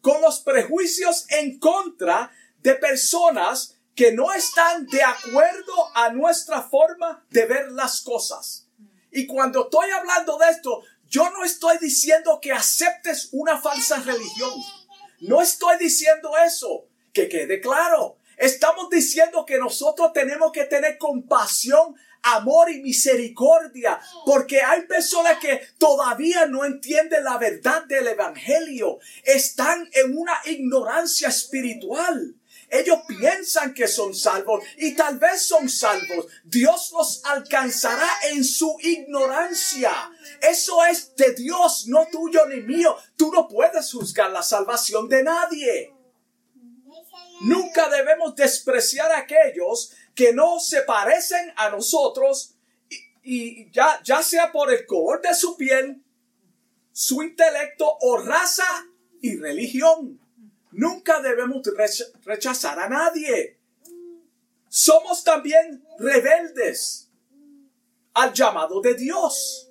con 0.00 0.20
los 0.20 0.40
prejuicios 0.40 1.26
en 1.30 1.58
contra 1.58 2.32
de 2.58 2.75
personas 2.75 3.78
que 3.94 4.12
no 4.12 4.32
están 4.32 4.87
de 4.87 5.02
acuerdo 5.02 5.75
a 5.94 6.11
nuestra 6.11 6.62
forma 6.62 7.25
de 7.30 7.46
ver 7.46 7.70
las 7.72 8.00
cosas. 8.00 8.68
Y 9.11 9.26
cuando 9.26 9.64
estoy 9.64 9.90
hablando 9.90 10.38
de 10.38 10.50
esto, 10.50 10.82
yo 11.04 11.28
no 11.30 11.44
estoy 11.44 11.76
diciendo 11.78 12.38
que 12.40 12.52
aceptes 12.52 13.28
una 13.32 13.61
falsa 13.61 13.96
religión. 13.96 14.52
No 15.23 15.41
estoy 15.41 15.79
diciendo 15.79 16.33
eso. 16.45 16.87
Que 17.12 17.29
quede 17.29 17.61
claro. 17.61 18.17
Estamos 18.37 18.91
diciendo 18.91 19.45
que 19.47 19.59
nosotros 19.59 20.12
tenemos 20.12 20.50
que 20.50 20.64
tener 20.64 20.99
compasión, 20.99 21.95
amor 22.23 22.71
y 22.71 22.81
misericordia, 22.81 24.00
porque 24.25 24.62
hay 24.62 24.83
personas 24.83 25.38
que 25.38 25.61
todavía 25.79 26.47
no 26.47 26.64
entienden 26.64 27.25
la 27.25 27.38
verdad 27.38 27.85
del 27.85 28.09
Evangelio. 28.09 28.99
Están 29.25 29.88
en 29.93 30.17
una 30.17 30.35
ignorancia 30.47 31.29
espiritual. 31.29 32.35
Ellos 32.73 33.00
piensan 33.07 33.75
que 33.75 33.87
son 33.87 34.14
salvos 34.14 34.64
y 34.79 34.95
tal 34.95 35.19
vez 35.19 35.43
son 35.43 35.69
salvos. 35.69 36.26
Dios 36.43 36.91
los 36.93 37.23
alcanzará 37.26 38.09
en 38.31 38.43
su 38.43 38.79
ignorancia. 38.81 39.93
Eso 40.41 40.83
es 40.87 41.14
de 41.14 41.35
Dios, 41.35 41.85
no 41.88 42.07
tuyo 42.11 42.47
ni 42.47 42.62
mío. 42.62 42.97
Tú 43.14 43.31
no 43.31 43.47
puedes 43.47 43.93
juzgar 43.93 44.31
la 44.31 44.43
salvación 44.43 45.07
de 45.07 45.23
nadie. 45.23 45.93
Nunca 47.43 47.91
debemos 47.91 48.35
despreciar 48.37 49.12
a 49.12 49.19
aquellos 49.19 49.93
que 50.14 50.33
no 50.33 50.59
se 50.59 50.81
parecen 50.81 51.52
a 51.57 51.69
nosotros 51.69 52.55
y, 53.23 53.71
ya, 53.71 54.00
ya 54.02 54.23
sea 54.23 54.50
por 54.50 54.73
el 54.73 54.87
color 54.87 55.21
de 55.21 55.35
su 55.35 55.59
piel, 55.59 56.02
su 56.91 57.23
intelecto 57.23 57.99
o 58.00 58.17
raza 58.17 58.87
y 59.21 59.37
religión. 59.37 60.22
Nunca 60.73 61.21
debemos 61.21 61.62
rechazar 62.25 62.79
a 62.79 62.88
nadie. 62.88 63.59
Somos 64.69 65.23
también 65.23 65.85
rebeldes 65.99 67.11
al 68.14 68.33
llamado 68.33 68.81
de 68.81 68.95
Dios. 68.95 69.71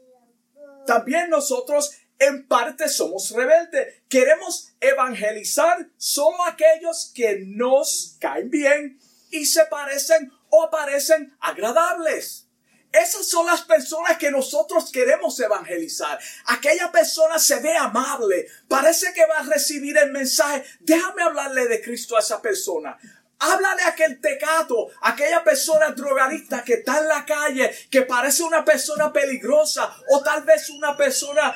También 0.86 1.30
nosotros 1.30 1.92
en 2.20 2.48
parte 2.48 2.88
somos 2.88 3.32
rebeldes. 3.32 4.04
Queremos 4.08 4.74
evangelizar 4.80 5.90
solo 5.98 6.44
aquellos 6.44 7.12
que 7.16 7.40
nos 7.48 8.18
caen 8.20 8.50
bien 8.50 9.00
y 9.32 9.46
se 9.46 9.66
parecen 9.66 10.32
o 10.50 10.70
parecen 10.70 11.36
agradables. 11.40 12.48
Esas 12.92 13.26
son 13.26 13.46
las 13.46 13.62
personas 13.62 14.18
que 14.18 14.32
nosotros 14.32 14.92
queremos 14.92 15.40
evangelizar. 15.40 16.20
Aquella 16.46 16.92
persona 16.92 17.40
se 17.40 17.60
ve 17.60 17.76
amable, 17.78 18.48
parece 18.68 19.14
que 19.14 19.26
va 19.26 19.40
a 19.40 19.44
recibir 19.44 19.98
el 19.98 20.12
mensaje. 20.12 20.64
Déjame 20.82 21.24
hablarle 21.24 21.68
de 21.68 21.82
Cristo 21.82 22.18
a 22.18 22.20
esa 22.20 22.42
persona. 22.42 22.98
Háblale 23.40 23.82
a 23.84 23.88
aquel 23.90 24.20
tecato, 24.20 24.90
aquella 25.02 25.44
persona 25.44 25.92
drogadicta 25.92 26.64
que 26.64 26.74
está 26.76 27.00
en 27.00 27.08
la 27.08 27.26
calle, 27.26 27.72
que 27.90 28.04
parece 28.04 28.44
una 28.44 28.64
persona 28.64 29.12
peligrosa 29.12 29.96
o 30.10 30.22
tal 30.22 30.44
vez 30.44 30.70
una 30.70 30.96
persona 30.96 31.56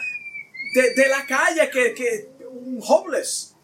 de, 0.74 1.08
la 1.08 1.26
calle 1.28 1.70
que, 1.70 1.94
que 1.94 2.30
un 2.50 2.82
homeless. 2.82 3.56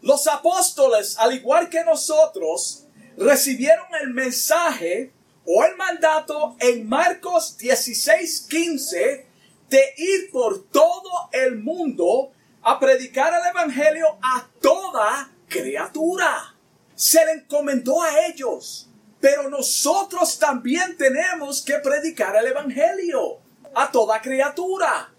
Los 0.00 0.26
apóstoles, 0.26 1.16
al 1.18 1.32
igual 1.32 1.68
que 1.68 1.84
nosotros, 1.84 2.84
recibieron 3.16 3.86
el 4.00 4.10
mensaje 4.10 5.13
o 5.46 5.64
el 5.64 5.76
mandato 5.76 6.56
en 6.58 6.88
Marcos 6.88 7.56
16, 7.58 8.46
15 8.48 9.26
de 9.68 9.94
ir 9.96 10.30
por 10.30 10.64
todo 10.68 11.28
el 11.32 11.58
mundo 11.58 12.32
a 12.62 12.78
predicar 12.78 13.32
el 13.34 13.50
Evangelio 13.50 14.06
a 14.22 14.48
toda 14.60 15.30
criatura. 15.48 16.54
Se 16.94 17.24
le 17.24 17.32
encomendó 17.32 18.02
a 18.02 18.26
ellos. 18.26 18.88
Pero 19.20 19.48
nosotros 19.48 20.38
también 20.38 20.98
tenemos 20.98 21.62
que 21.62 21.78
predicar 21.78 22.36
el 22.36 22.46
Evangelio 22.46 23.38
a 23.74 23.90
toda 23.90 24.20
criatura. 24.20 25.12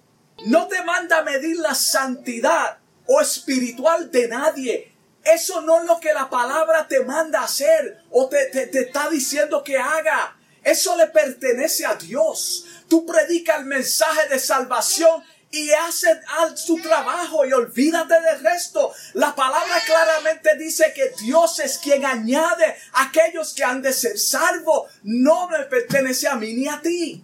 No 0.46 0.68
te 0.68 0.84
manda 0.84 1.24
medir 1.24 1.58
la 1.58 1.74
santidad 1.74 2.78
o 3.08 3.20
espiritual 3.20 4.12
de 4.12 4.28
nadie. 4.28 4.95
Eso 5.26 5.62
no 5.62 5.80
es 5.80 5.86
lo 5.86 6.00
que 6.00 6.14
la 6.14 6.30
palabra 6.30 6.88
te 6.88 7.04
manda 7.04 7.42
hacer 7.42 8.04
o 8.12 8.30
te, 8.30 8.46
te, 8.46 8.80
está 8.80 9.10
diciendo 9.10 9.64
que 9.64 9.78
haga. 9.78 10.38
Eso 10.64 10.96
le 10.96 11.08
pertenece 11.08 11.86
a 11.86 11.96
Dios. 11.96 12.66
Tú 12.88 13.06
predicas 13.06 13.60
el 13.60 13.66
mensaje 13.66 14.30
de 14.30 14.38
salvación 14.38 15.24
y 15.50 15.72
hace 15.72 16.08
su 16.56 16.80
trabajo 16.80 17.44
y 17.46 17.54
olvídate 17.54 18.22
del 18.22 18.44
resto. 18.44 18.94
La 19.14 19.34
palabra 19.34 19.82
claramente 19.86 20.56
dice 20.58 20.94
que 20.94 21.12
Dios 21.24 21.60
es 21.60 21.80
quien 21.80 22.06
añade 22.06 22.76
a 22.94 23.06
aquellos 23.06 23.54
que 23.54 23.64
han 23.64 23.82
de 23.82 23.94
ser 23.94 24.20
salvos. 24.20 24.92
No 25.04 25.48
me 25.50 25.60
pertenece 25.64 26.28
a 26.28 26.36
mí 26.36 26.54
ni 26.54 26.68
a 26.68 26.82
ti. 26.82 27.24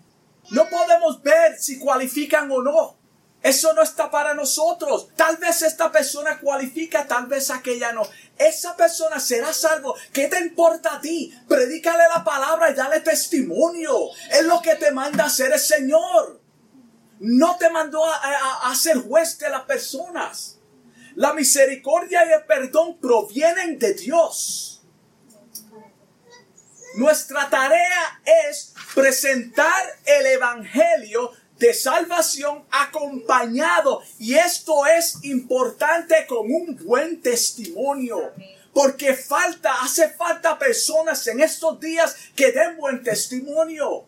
No 0.49 0.67
podemos 0.69 1.21
ver 1.21 1.59
si 1.59 1.77
cualifican 1.77 2.49
o 2.51 2.63
no. 2.63 3.00
Eso 3.43 3.73
no 3.73 3.81
está 3.81 4.11
para 4.11 4.35
nosotros. 4.35 5.09
Tal 5.15 5.37
vez 5.37 5.63
esta 5.63 5.91
persona 5.91 6.39
cualifica, 6.39 7.07
tal 7.07 7.25
vez 7.25 7.49
aquella 7.49 7.91
no. 7.91 8.03
esa 8.37 8.75
persona 8.75 9.19
será 9.19 9.51
salvo. 9.51 9.95
¿Qué 10.13 10.27
te 10.27 10.39
importa 10.39 10.95
a 10.95 11.01
ti? 11.01 11.33
Predícale 11.47 12.03
la 12.13 12.23
palabra 12.23 12.69
y 12.69 12.75
dale 12.75 12.99
testimonio. 12.99 14.09
Es 14.29 14.43
lo 14.43 14.61
que 14.61 14.75
te 14.75 14.91
manda 14.91 15.23
a 15.23 15.27
hacer 15.27 15.51
el 15.51 15.59
Señor. 15.59 16.39
No 17.19 17.57
te 17.57 17.69
mandó 17.69 18.05
a, 18.05 18.69
a 18.69 18.75
ser 18.75 18.97
juez 18.97 19.39
de 19.39 19.49
las 19.49 19.63
personas. 19.63 20.59
La 21.15 21.33
misericordia 21.33 22.25
y 22.25 22.33
el 22.33 22.45
perdón 22.45 22.99
provienen 22.99 23.79
de 23.79 23.95
Dios. 23.95 24.83
Nuestra 26.95 27.49
tarea 27.49 28.21
es 28.47 28.73
presentar 28.93 29.81
el 30.05 30.25
Evangelio 30.27 31.31
de 31.61 31.75
salvación 31.75 32.65
acompañado. 32.71 34.01
Y 34.17 34.33
esto 34.33 34.85
es 34.87 35.23
importante 35.23 36.25
con 36.27 36.51
un 36.51 36.75
buen 36.83 37.21
testimonio. 37.21 38.33
Porque 38.73 39.13
falta, 39.13 39.81
hace 39.83 40.09
falta 40.09 40.57
personas 40.57 41.25
en 41.27 41.39
estos 41.39 41.79
días 41.79 42.15
que 42.35 42.51
den 42.51 42.77
buen 42.77 43.03
testimonio. 43.03 44.05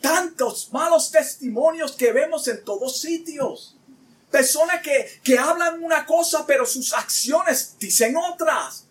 Tantos 0.00 0.72
malos 0.72 1.10
testimonios 1.10 1.92
que 1.92 2.12
vemos 2.12 2.46
en 2.46 2.64
todos 2.64 3.00
sitios. 3.00 3.76
Personas 4.30 4.80
que, 4.82 5.20
que 5.24 5.36
hablan 5.36 5.82
una 5.82 6.06
cosa 6.06 6.44
pero 6.46 6.64
sus 6.64 6.92
acciones 6.92 7.76
dicen 7.78 8.16
otras 8.16 8.83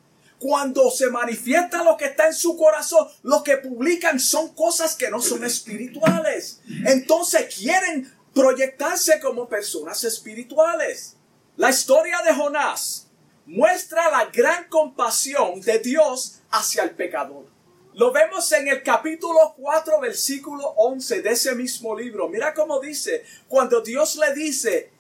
cuando 0.43 0.91
se 0.91 1.09
manifiesta 1.09 1.85
lo 1.85 1.95
que 1.95 2.03
está 2.07 2.27
en 2.27 2.33
su 2.33 2.57
corazón, 2.57 3.07
lo 3.21 3.41
que 3.43 3.55
publican 3.55 4.19
son 4.19 4.53
cosas 4.53 4.93
que 4.93 5.09
no 5.09 5.21
son 5.21 5.45
espirituales. 5.45 6.59
Entonces 6.85 7.55
quieren 7.55 8.13
proyectarse 8.33 9.21
como 9.21 9.47
personas 9.47 10.03
espirituales. 10.03 11.15
La 11.55 11.69
historia 11.69 12.17
de 12.25 12.33
Jonás 12.33 13.07
muestra 13.45 14.12
la 14.12 14.25
gran 14.25 14.67
compasión 14.67 15.62
de 15.62 15.79
Dios 15.79 16.41
hacia 16.51 16.83
el 16.83 16.91
pecador. 16.91 17.45
Lo 17.93 18.12
vemos 18.12 18.51
en 18.51 18.67
el 18.67 18.83
capítulo 18.83 19.55
4, 19.57 20.01
versículo 20.01 20.73
11 20.75 21.21
de 21.21 21.29
ese 21.29 21.55
mismo 21.55 21.97
libro. 21.97 22.27
Mira 22.27 22.53
cómo 22.53 22.81
dice, 22.81 23.23
cuando 23.47 23.79
Dios 23.79 24.17
le 24.17 24.33
dice, 24.33 24.91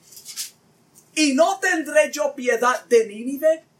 ¿y 1.15 1.33
no 1.33 1.59
tendré 1.59 2.11
yo 2.13 2.33
piedad 2.33 2.85
de 2.85 3.07
Nínive? 3.07 3.72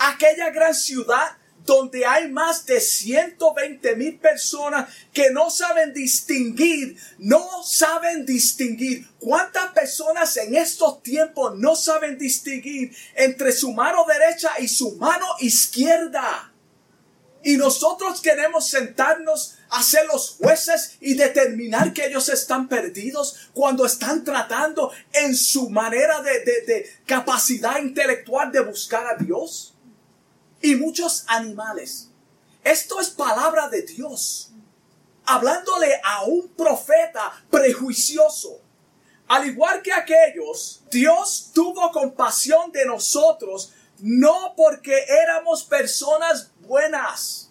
Aquella 0.00 0.50
gran 0.50 0.74
ciudad 0.74 1.36
donde 1.66 2.06
hay 2.06 2.28
más 2.28 2.64
de 2.64 2.80
120 2.80 3.94
mil 3.96 4.18
personas 4.18 4.92
que 5.12 5.30
no 5.30 5.50
saben 5.50 5.92
distinguir, 5.92 6.96
no 7.18 7.62
saben 7.62 8.24
distinguir. 8.24 9.06
¿Cuántas 9.18 9.70
personas 9.72 10.36
en 10.38 10.56
estos 10.56 11.02
tiempos 11.02 11.56
no 11.58 11.76
saben 11.76 12.18
distinguir 12.18 12.96
entre 13.14 13.52
su 13.52 13.72
mano 13.72 14.04
derecha 14.06 14.52
y 14.58 14.68
su 14.68 14.96
mano 14.96 15.26
izquierda? 15.40 16.52
Y 17.42 17.56
nosotros 17.56 18.20
queremos 18.20 18.68
sentarnos 18.68 19.56
a 19.70 19.82
ser 19.82 20.06
los 20.06 20.30
jueces 20.30 20.96
y 21.00 21.14
determinar 21.14 21.92
que 21.92 22.06
ellos 22.06 22.28
están 22.28 22.68
perdidos 22.68 23.50
cuando 23.54 23.86
están 23.86 24.24
tratando 24.24 24.92
en 25.12 25.34
su 25.34 25.70
manera 25.70 26.20
de, 26.20 26.40
de 26.40 26.90
capacidad 27.06 27.78
intelectual 27.78 28.50
de 28.50 28.60
buscar 28.60 29.06
a 29.06 29.22
Dios 29.22 29.69
y 30.60 30.74
muchos 30.76 31.24
animales. 31.26 32.10
Esto 32.62 33.00
es 33.00 33.10
palabra 33.10 33.68
de 33.68 33.82
Dios. 33.82 34.52
Hablándole 35.24 36.00
a 36.04 36.24
un 36.24 36.48
profeta 36.48 37.32
prejuicioso. 37.50 38.60
Al 39.28 39.46
igual 39.46 39.80
que 39.82 39.92
aquellos, 39.92 40.82
Dios 40.90 41.50
tuvo 41.54 41.92
compasión 41.92 42.72
de 42.72 42.84
nosotros 42.84 43.72
no 44.02 44.54
porque 44.56 45.04
éramos 45.22 45.64
personas 45.64 46.50
buenas. 46.60 47.50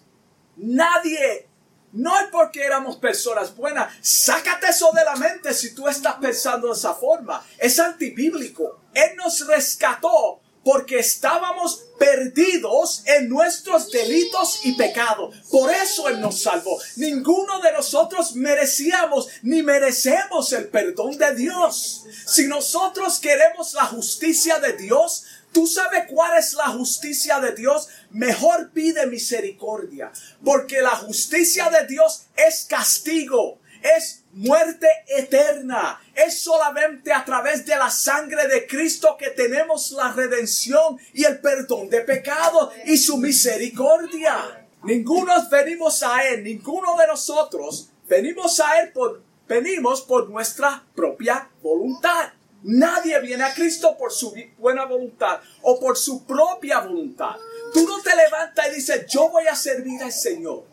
Nadie. 0.56 1.48
No 1.92 2.18
es 2.20 2.26
porque 2.30 2.64
éramos 2.64 2.96
personas 2.96 3.54
buenas. 3.56 3.92
Sácate 4.00 4.68
eso 4.68 4.92
de 4.92 5.04
la 5.04 5.16
mente 5.16 5.52
si 5.54 5.74
tú 5.74 5.88
estás 5.88 6.16
pensando 6.16 6.68
de 6.68 6.74
esa 6.74 6.94
forma. 6.94 7.44
Es 7.58 7.78
antibíblico. 7.80 8.80
Él 8.94 9.16
nos 9.16 9.46
rescató 9.46 10.40
porque 10.64 10.98
estábamos 10.98 11.84
perdidos 11.98 13.02
en 13.06 13.28
nuestros 13.28 13.90
delitos 13.90 14.60
y 14.64 14.72
pecados. 14.72 15.34
Por 15.50 15.72
eso 15.72 16.08
Él 16.08 16.20
nos 16.20 16.42
salvó. 16.42 16.78
Ninguno 16.96 17.60
de 17.60 17.72
nosotros 17.72 18.34
merecíamos 18.34 19.28
ni 19.42 19.62
merecemos 19.62 20.52
el 20.52 20.68
perdón 20.68 21.16
de 21.18 21.34
Dios. 21.34 22.04
Si 22.26 22.46
nosotros 22.46 23.18
queremos 23.20 23.74
la 23.74 23.86
justicia 23.86 24.58
de 24.58 24.74
Dios, 24.74 25.24
¿Tú 25.52 25.66
sabes 25.66 26.04
cuál 26.08 26.38
es 26.38 26.54
la 26.54 26.68
justicia 26.68 27.40
de 27.40 27.52
Dios? 27.52 27.88
Mejor 28.10 28.70
pide 28.72 29.06
misericordia, 29.06 30.12
porque 30.44 30.80
la 30.80 30.94
justicia 30.94 31.68
de 31.70 31.88
Dios 31.88 32.26
es 32.36 32.66
castigo, 32.66 33.58
es 33.98 34.19
muerte 34.32 34.88
eterna. 35.06 36.00
Es 36.14 36.42
solamente 36.42 37.12
a 37.12 37.24
través 37.24 37.64
de 37.66 37.76
la 37.76 37.90
sangre 37.90 38.46
de 38.48 38.66
Cristo 38.66 39.16
que 39.18 39.30
tenemos 39.30 39.90
la 39.92 40.12
redención 40.12 40.98
y 41.12 41.24
el 41.24 41.40
perdón 41.40 41.88
de 41.88 42.00
pecado 42.02 42.72
y 42.84 42.96
su 42.96 43.16
misericordia. 43.16 44.66
Ninguno 44.82 45.32
venimos 45.50 46.02
a 46.02 46.26
Él, 46.26 46.44
ninguno 46.44 46.96
de 46.96 47.06
nosotros 47.06 47.90
venimos 48.08 48.58
a 48.60 48.80
Él 48.80 48.92
por, 48.92 49.22
venimos 49.46 50.02
por 50.02 50.28
nuestra 50.28 50.84
propia 50.94 51.48
voluntad. 51.62 52.32
Nadie 52.62 53.18
viene 53.20 53.44
a 53.44 53.54
Cristo 53.54 53.96
por 53.96 54.12
su 54.12 54.34
buena 54.58 54.84
voluntad 54.84 55.40
o 55.62 55.80
por 55.80 55.96
su 55.96 56.26
propia 56.26 56.80
voluntad. 56.80 57.36
Tú 57.72 57.86
no 57.86 58.02
te 58.02 58.14
levantas 58.14 58.68
y 58.68 58.74
dices, 58.74 59.06
yo 59.08 59.30
voy 59.30 59.46
a 59.46 59.54
servir 59.54 60.02
al 60.02 60.12
Señor. 60.12 60.64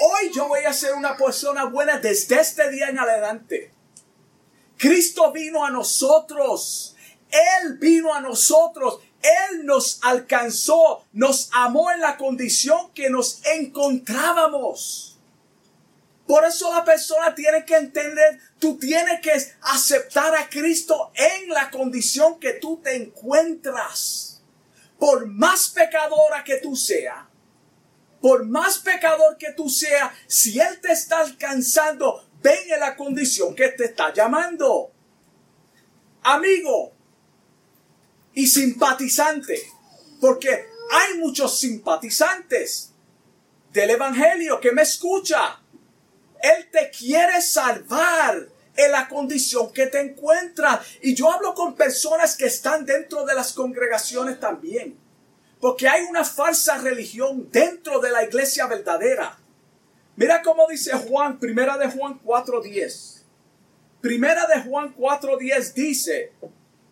Hoy 0.00 0.30
yo 0.34 0.48
voy 0.48 0.64
a 0.64 0.72
ser 0.72 0.94
una 0.94 1.16
persona 1.16 1.64
buena 1.64 1.98
desde 1.98 2.40
este 2.40 2.70
día 2.70 2.88
en 2.88 2.98
adelante. 2.98 3.72
Cristo 4.76 5.32
vino 5.32 5.64
a 5.64 5.70
nosotros. 5.70 6.96
Él 7.30 7.78
vino 7.78 8.12
a 8.12 8.20
nosotros. 8.20 9.00
Él 9.22 9.64
nos 9.64 10.00
alcanzó, 10.02 11.06
nos 11.12 11.48
amó 11.52 11.90
en 11.90 12.00
la 12.00 12.16
condición 12.18 12.92
que 12.92 13.08
nos 13.08 13.40
encontrábamos. 13.46 15.18
Por 16.26 16.44
eso 16.44 16.72
la 16.72 16.84
persona 16.84 17.34
tiene 17.34 17.64
que 17.64 17.76
entender, 17.76 18.38
tú 18.58 18.78
tienes 18.78 19.20
que 19.20 19.32
aceptar 19.62 20.34
a 20.34 20.48
Cristo 20.48 21.12
en 21.14 21.50
la 21.50 21.70
condición 21.70 22.38
que 22.38 22.54
tú 22.54 22.80
te 22.82 22.96
encuentras. 22.96 24.42
Por 24.98 25.26
más 25.26 25.68
pecadora 25.70 26.44
que 26.44 26.58
tú 26.58 26.76
seas, 26.76 27.24
por 28.24 28.46
más 28.46 28.78
pecador 28.78 29.36
que 29.36 29.52
tú 29.52 29.68
seas, 29.68 30.10
si 30.26 30.58
Él 30.58 30.80
te 30.80 30.92
está 30.92 31.20
alcanzando, 31.20 32.26
ven 32.42 32.72
en 32.72 32.80
la 32.80 32.96
condición 32.96 33.54
que 33.54 33.68
te 33.68 33.84
está 33.84 34.14
llamando. 34.14 34.90
Amigo 36.22 36.94
y 38.32 38.46
simpatizante, 38.46 39.60
porque 40.22 40.68
hay 40.90 41.18
muchos 41.18 41.60
simpatizantes 41.60 42.94
del 43.70 43.90
Evangelio 43.90 44.58
que 44.58 44.72
me 44.72 44.80
escucha. 44.80 45.60
Él 46.40 46.70
te 46.72 46.90
quiere 46.90 47.42
salvar 47.42 48.48
en 48.74 48.90
la 48.90 49.06
condición 49.06 49.70
que 49.70 49.88
te 49.88 50.00
encuentras. 50.00 50.80
Y 51.02 51.14
yo 51.14 51.30
hablo 51.30 51.52
con 51.52 51.74
personas 51.74 52.38
que 52.38 52.46
están 52.46 52.86
dentro 52.86 53.26
de 53.26 53.34
las 53.34 53.52
congregaciones 53.52 54.40
también. 54.40 55.03
Porque 55.64 55.88
hay 55.88 56.02
una 56.02 56.26
falsa 56.26 56.76
religión 56.76 57.48
dentro 57.50 57.98
de 57.98 58.10
la 58.10 58.22
iglesia 58.22 58.66
verdadera. 58.66 59.38
Mira 60.14 60.42
cómo 60.42 60.68
dice 60.68 60.92
Juan, 60.92 61.40
primera 61.40 61.78
de 61.78 61.90
Juan 61.90 62.20
4.10. 62.22 63.22
Primera 64.02 64.46
de 64.46 64.60
Juan 64.60 64.94
4.10 64.94 65.72
dice, 65.72 66.32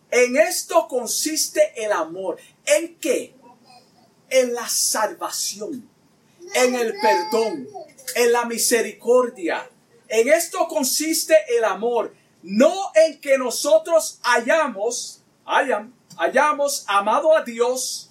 en 0.09 0.37
esto 0.37 0.87
consiste 0.87 1.71
el 1.85 1.91
amor. 1.91 2.39
¿En 2.65 2.95
qué? 2.95 3.35
En 4.31 4.55
la 4.55 4.67
salvación, 4.67 5.87
en 6.55 6.73
el 6.73 6.95
perdón, 6.99 7.67
en 8.15 8.31
la 8.31 8.45
misericordia. 8.45 9.69
En 10.07 10.29
esto 10.29 10.67
consiste 10.67 11.35
el 11.55 11.63
amor. 11.63 12.15
No 12.41 12.91
en 12.95 13.21
que 13.21 13.37
nosotros 13.37 14.19
hayamos, 14.23 15.21
hayamos 16.17 16.85
amado 16.87 17.37
a 17.37 17.43
Dios 17.43 18.09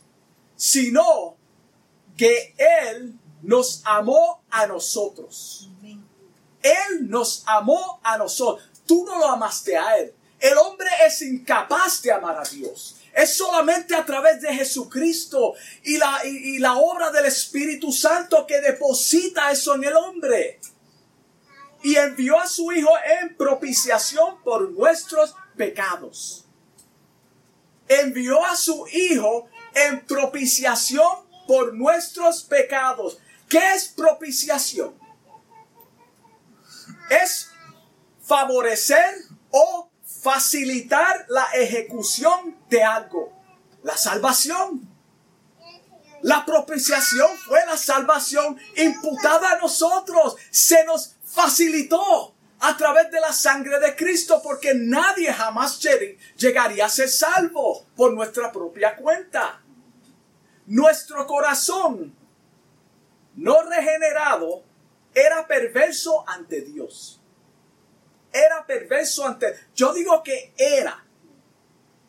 sino 0.63 1.37
que 2.17 2.55
Él 2.57 3.19
nos 3.43 3.83
amó 3.85 4.45
a 4.49 4.65
nosotros. 4.69 5.69
Él 6.63 7.09
nos 7.09 7.43
amó 7.47 7.99
a 8.05 8.17
nosotros. 8.17 8.71
Tú 8.87 9.05
no 9.05 9.19
lo 9.19 9.27
amaste 9.27 9.77
a 9.77 9.99
Él. 9.99 10.15
El 10.39 10.57
hombre 10.59 10.87
es 11.05 11.21
incapaz 11.23 12.01
de 12.03 12.13
amar 12.13 12.39
a 12.39 12.49
Dios. 12.49 12.95
Es 13.13 13.37
solamente 13.37 13.97
a 13.97 14.07
través 14.07 14.41
de 14.41 14.55
Jesucristo 14.55 15.55
y 15.83 15.99
la, 15.99 16.25
y 16.25 16.61
la 16.61 16.77
obra 16.77 17.11
del 17.11 17.25
Espíritu 17.25 17.91
Santo 17.91 18.47
que 18.47 18.61
deposita 18.61 19.51
eso 19.51 19.75
en 19.75 19.83
el 19.83 19.97
hombre. 19.97 20.61
Y 21.83 21.97
envió 21.97 22.39
a 22.39 22.47
su 22.47 22.71
Hijo 22.71 22.93
en 23.21 23.37
propiciación 23.37 24.41
por 24.45 24.71
nuestros 24.71 25.35
pecados. 25.57 26.47
Envió 27.89 28.45
a 28.45 28.55
su 28.55 28.87
Hijo 28.87 29.49
en 29.75 30.05
propiciación 30.07 31.07
por 31.47 31.75
nuestros 31.75 32.45
pecados. 32.45 33.19
¿Qué 33.49 33.75
es 33.75 33.89
propiciación? 33.89 34.95
Es 37.11 37.51
favorecer 38.23 39.15
o 39.51 39.91
facilitar 40.23 41.27
la 41.29 41.45
ejecución 41.55 42.57
de 42.71 42.83
algo. 42.83 43.33
La 43.83 43.97
salvación. 43.97 44.89
La 46.23 46.47
propiciación 46.47 47.37
fue 47.39 47.65
la 47.67 47.77
salvación 47.77 48.57
imputada 48.77 49.51
a 49.51 49.59
nosotros. 49.59 50.37
Se 50.51 50.85
nos 50.85 51.17
facilitó 51.25 52.35
a 52.61 52.77
través 52.77 53.11
de 53.11 53.21
la 53.21 53.33
sangre 53.33 53.81
de 53.81 53.97
Cristo 53.97 54.41
porque 54.43 54.73
nadie 54.75 55.33
jamás 55.33 55.81
llegaría 56.37 56.87
a 56.87 56.89
ser 56.89 57.09
salvo 57.09 57.87
por 57.97 58.13
nuestra 58.13 58.53
propia 58.53 58.95
cuenta. 58.95 59.62
Nuestro 60.67 61.27
corazón 61.27 62.15
no 63.35 63.63
regenerado 63.63 64.63
era 65.15 65.47
perverso 65.47 66.25
ante 66.29 66.61
Dios. 66.63 67.21
Era 68.33 68.67
perverso 68.67 69.27
ante... 69.27 69.55
Yo 69.75 69.93
digo 69.93 70.23
que 70.23 70.53
era 70.57 71.05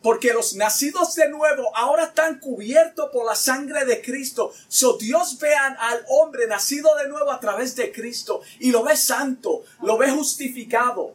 porque 0.04 0.34
los 0.34 0.54
nacidos 0.54 1.14
de 1.14 1.30
nuevo 1.30 1.74
ahora 1.74 2.04
están 2.04 2.38
cubiertos 2.38 3.08
por 3.10 3.24
la 3.24 3.34
sangre 3.34 3.86
de 3.86 4.02
Cristo. 4.02 4.52
So 4.68 4.98
Dios 4.98 5.38
vean 5.38 5.76
al 5.80 6.04
hombre 6.08 6.46
nacido 6.46 6.94
de 6.96 7.08
nuevo 7.08 7.32
a 7.32 7.40
través 7.40 7.74
de 7.74 7.90
Cristo 7.90 8.42
y 8.58 8.70
lo 8.70 8.82
ve 8.82 8.98
santo, 8.98 9.64
lo 9.80 9.96
ve 9.96 10.10
justificado. 10.10 11.14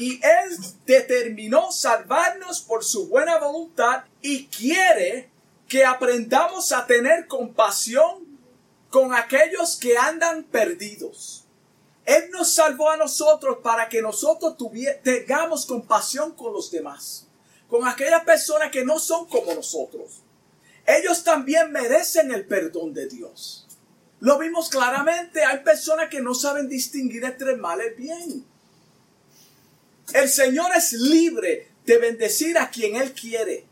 Y 0.00 0.14
Él 0.14 0.56
determinó 0.84 1.70
salvarnos 1.70 2.60
por 2.60 2.82
su 2.82 3.06
buena 3.06 3.38
voluntad 3.38 4.02
y 4.20 4.48
quiere 4.48 5.30
que 5.68 5.84
aprendamos 5.84 6.72
a 6.72 6.86
tener 6.86 7.26
compasión 7.26 8.26
con 8.90 9.14
aquellos 9.14 9.76
que 9.76 9.96
andan 9.96 10.44
perdidos. 10.44 11.44
Él 12.04 12.30
nos 12.30 12.54
salvó 12.54 12.90
a 12.90 12.96
nosotros 12.96 13.58
para 13.62 13.88
que 13.88 14.00
nosotros 14.00 14.56
tengamos 15.02 15.66
compasión 15.66 16.32
con 16.32 16.54
los 16.54 16.70
demás 16.70 17.28
con 17.68 17.86
aquellas 17.86 18.24
personas 18.24 18.70
que 18.70 18.84
no 18.84 18.98
son 18.98 19.26
como 19.28 19.54
nosotros. 19.54 20.22
Ellos 20.86 21.22
también 21.22 21.70
merecen 21.70 22.32
el 22.32 22.46
perdón 22.46 22.94
de 22.94 23.06
Dios. 23.06 23.66
Lo 24.20 24.38
vimos 24.38 24.70
claramente, 24.70 25.44
hay 25.44 25.58
personas 25.58 26.08
que 26.08 26.20
no 26.20 26.34
saben 26.34 26.68
distinguir 26.68 27.24
entre 27.24 27.56
mal 27.56 27.78
y 27.80 27.94
bien. 28.00 28.44
El 30.14 30.28
Señor 30.28 30.70
es 30.74 30.92
libre 30.92 31.68
de 31.84 31.98
bendecir 31.98 32.56
a 32.58 32.70
quien 32.70 32.96
Él 32.96 33.12
quiere. 33.12 33.66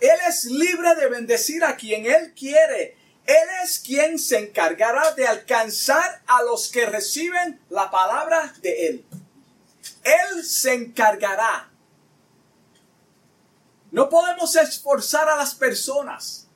Él 0.00 0.18
es 0.28 0.44
libre 0.44 0.94
de 0.94 1.08
bendecir 1.08 1.64
a 1.64 1.76
quien 1.76 2.06
Él 2.06 2.34
quiere. 2.34 2.96
Él 3.26 3.48
es 3.64 3.80
quien 3.80 4.18
se 4.18 4.38
encargará 4.38 5.12
de 5.12 5.26
alcanzar 5.26 6.22
a 6.26 6.42
los 6.42 6.68
que 6.68 6.86
reciben 6.86 7.60
la 7.70 7.90
palabra 7.90 8.54
de 8.60 8.86
Él. 8.88 9.06
Él 10.04 10.44
se 10.44 10.74
encargará. 10.74 11.70
No 13.90 14.08
podemos 14.08 14.54
esforzar 14.56 15.28
a 15.28 15.36
las 15.36 15.54
personas 15.54 16.46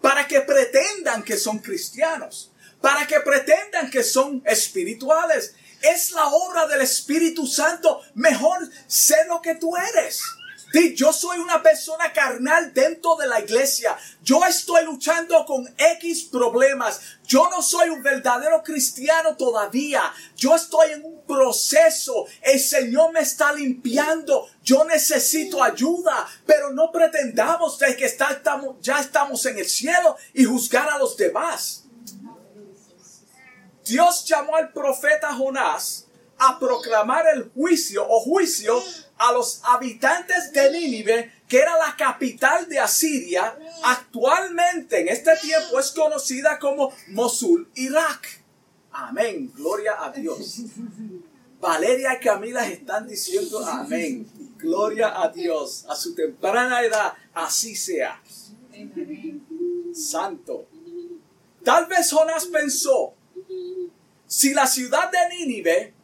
para 0.00 0.26
que 0.26 0.40
pretendan 0.40 1.22
que 1.22 1.36
son 1.36 1.58
cristianos, 1.58 2.52
para 2.80 3.06
que 3.06 3.20
pretendan 3.20 3.90
que 3.90 4.04
son 4.04 4.42
espirituales. 4.46 5.54
Es 5.82 6.12
la 6.12 6.28
obra 6.28 6.66
del 6.66 6.80
Espíritu 6.82 7.46
Santo. 7.46 8.00
Mejor 8.14 8.70
sé 8.86 9.16
lo 9.28 9.42
que 9.42 9.56
tú 9.56 9.76
eres 9.76 10.22
yo 10.94 11.12
soy 11.12 11.38
una 11.38 11.62
persona 11.62 12.12
carnal 12.12 12.72
dentro 12.74 13.16
de 13.16 13.26
la 13.26 13.40
iglesia. 13.40 13.96
Yo 14.22 14.44
estoy 14.44 14.84
luchando 14.84 15.44
con 15.46 15.66
X 15.78 16.24
problemas. 16.24 17.00
Yo 17.24 17.48
no 17.50 17.62
soy 17.62 17.90
un 17.90 18.02
verdadero 18.02 18.62
cristiano 18.62 19.36
todavía. 19.36 20.02
Yo 20.36 20.54
estoy 20.54 20.92
en 20.92 21.04
un 21.04 21.22
proceso. 21.24 22.26
El 22.42 22.60
Señor 22.60 23.12
me 23.12 23.20
está 23.20 23.52
limpiando. 23.52 24.48
Yo 24.62 24.84
necesito 24.84 25.62
ayuda. 25.62 26.26
Pero 26.44 26.72
no 26.72 26.90
pretendamos 26.90 27.78
que 27.78 28.04
estamos, 28.04 28.76
ya 28.80 29.00
estamos 29.00 29.44
en 29.46 29.58
el 29.58 29.66
cielo 29.66 30.16
y 30.34 30.44
juzgar 30.44 30.88
a 30.88 30.98
los 30.98 31.16
demás. 31.16 31.84
Dios 33.84 34.24
llamó 34.24 34.56
al 34.56 34.72
profeta 34.72 35.32
Jonás 35.32 36.08
a 36.38 36.58
proclamar 36.58 37.24
el 37.34 37.50
juicio 37.54 38.06
o 38.06 38.20
juicio 38.20 38.82
a 39.18 39.32
los 39.32 39.60
habitantes 39.64 40.52
de 40.52 40.70
Nínive, 40.70 41.32
que 41.48 41.58
era 41.58 41.78
la 41.78 41.96
capital 41.96 42.68
de 42.68 42.78
Asiria, 42.78 43.56
actualmente 43.82 45.00
en 45.00 45.08
este 45.08 45.36
tiempo 45.36 45.78
es 45.78 45.90
conocida 45.92 46.58
como 46.58 46.92
Mosul, 47.08 47.68
Irak. 47.74 48.42
Amén, 48.92 49.52
gloria 49.54 50.02
a 50.02 50.10
Dios. 50.10 50.60
Valeria 51.60 52.14
y 52.14 52.24
Camila 52.24 52.66
están 52.66 53.06
diciendo 53.06 53.64
amén. 53.66 54.26
Gloria 54.58 55.20
a 55.20 55.28
Dios. 55.28 55.86
A 55.88 55.94
su 55.94 56.14
temprana 56.14 56.82
edad, 56.82 57.12
así 57.34 57.74
sea. 57.74 58.20
Santo. 59.94 60.66
Tal 61.64 61.86
vez 61.86 62.10
Jonás 62.10 62.46
pensó, 62.46 63.14
si 64.26 64.54
la 64.54 64.66
ciudad 64.66 65.10
de 65.10 65.36
Nínive 65.36 65.94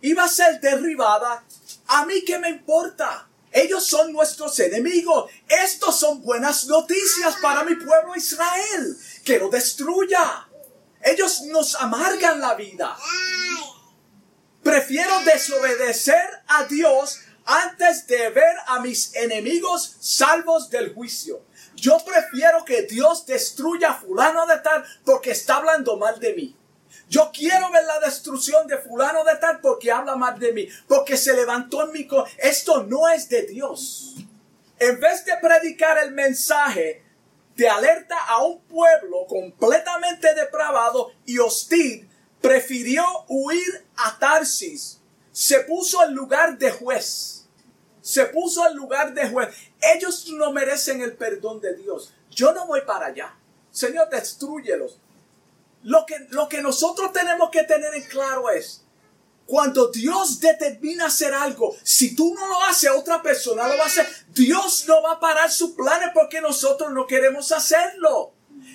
iba 0.00 0.24
a 0.24 0.28
ser 0.28 0.60
derribada, 0.60 1.44
¿A 1.86 2.04
mí 2.06 2.24
qué 2.24 2.38
me 2.38 2.48
importa? 2.48 3.28
Ellos 3.52 3.86
son 3.86 4.12
nuestros 4.12 4.58
enemigos. 4.60 5.30
Estos 5.48 5.98
son 5.98 6.22
buenas 6.22 6.66
noticias 6.66 7.36
para 7.42 7.64
mi 7.64 7.74
pueblo 7.74 8.16
Israel. 8.16 8.96
Que 9.24 9.38
lo 9.38 9.50
destruya. 9.50 10.48
Ellos 11.02 11.42
nos 11.42 11.74
amargan 11.74 12.40
la 12.40 12.54
vida. 12.54 12.96
Prefiero 14.62 15.20
desobedecer 15.24 16.24
a 16.46 16.64
Dios 16.64 17.18
antes 17.44 18.06
de 18.06 18.30
ver 18.30 18.56
a 18.68 18.80
mis 18.80 19.14
enemigos 19.16 19.96
salvos 20.00 20.70
del 20.70 20.94
juicio. 20.94 21.44
Yo 21.74 21.98
prefiero 22.04 22.64
que 22.64 22.82
Dios 22.82 23.26
destruya 23.26 23.90
a 23.90 23.94
fulano 23.94 24.46
de 24.46 24.58
tal 24.58 24.84
porque 25.04 25.32
está 25.32 25.56
hablando 25.56 25.96
mal 25.96 26.20
de 26.20 26.34
mí. 26.34 26.56
Yo 27.12 27.30
quiero 27.30 27.70
ver 27.70 27.84
la 27.84 28.00
destrucción 28.00 28.66
de 28.66 28.78
fulano 28.78 29.22
de 29.22 29.36
tal 29.36 29.60
porque 29.60 29.92
habla 29.92 30.16
mal 30.16 30.38
de 30.38 30.50
mí, 30.54 30.66
porque 30.88 31.18
se 31.18 31.34
levantó 31.34 31.84
en 31.84 31.92
mi 31.92 32.08
Esto 32.38 32.84
no 32.84 33.06
es 33.06 33.28
de 33.28 33.42
Dios. 33.42 34.14
En 34.78 34.98
vez 34.98 35.22
de 35.26 35.36
predicar 35.36 35.98
el 35.98 36.12
mensaje 36.12 37.04
de 37.54 37.68
alerta 37.68 38.16
a 38.28 38.42
un 38.42 38.62
pueblo 38.62 39.26
completamente 39.26 40.32
depravado 40.32 41.12
y 41.26 41.38
hostil, 41.38 42.08
prefirió 42.40 43.04
huir 43.28 43.84
a 43.94 44.18
Tarsis. 44.18 44.98
Se 45.32 45.60
puso 45.60 46.02
en 46.04 46.14
lugar 46.14 46.56
de 46.56 46.70
juez. 46.70 47.44
Se 48.00 48.24
puso 48.24 48.66
en 48.66 48.74
lugar 48.74 49.12
de 49.12 49.28
juez. 49.28 49.54
Ellos 49.94 50.30
no 50.30 50.50
merecen 50.50 51.02
el 51.02 51.12
perdón 51.12 51.60
de 51.60 51.76
Dios. 51.76 52.14
Yo 52.30 52.54
no 52.54 52.66
voy 52.66 52.80
para 52.86 53.08
allá. 53.08 53.36
Señor, 53.70 54.08
destruyelos. 54.08 54.98
Lo 55.82 56.06
que, 56.06 56.14
lo 56.30 56.48
que 56.48 56.62
nosotros 56.62 57.12
tenemos 57.12 57.50
que 57.50 57.64
tener 57.64 57.94
en 57.94 58.04
claro 58.04 58.50
es, 58.50 58.84
cuando 59.46 59.88
Dios 59.88 60.40
determina 60.40 61.06
hacer 61.06 61.34
algo, 61.34 61.74
si 61.82 62.14
tú 62.14 62.34
no 62.34 62.46
lo 62.46 62.62
haces, 62.62 62.90
otra 62.90 63.20
persona 63.20 63.66
lo 63.68 63.76
va 63.76 63.84
a 63.84 63.86
hacer. 63.86 64.06
Dios 64.28 64.84
no 64.86 65.02
va 65.02 65.12
a 65.12 65.20
parar 65.20 65.50
sus 65.50 65.72
planes 65.72 66.10
porque 66.14 66.40
nosotros 66.40 66.92
no 66.92 67.06
queremos 67.06 67.50
hacerlo. 67.52 68.32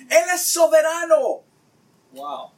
Él 0.08 0.24
es 0.34 0.46
soberano. 0.46 1.42
Wow. 2.12 2.52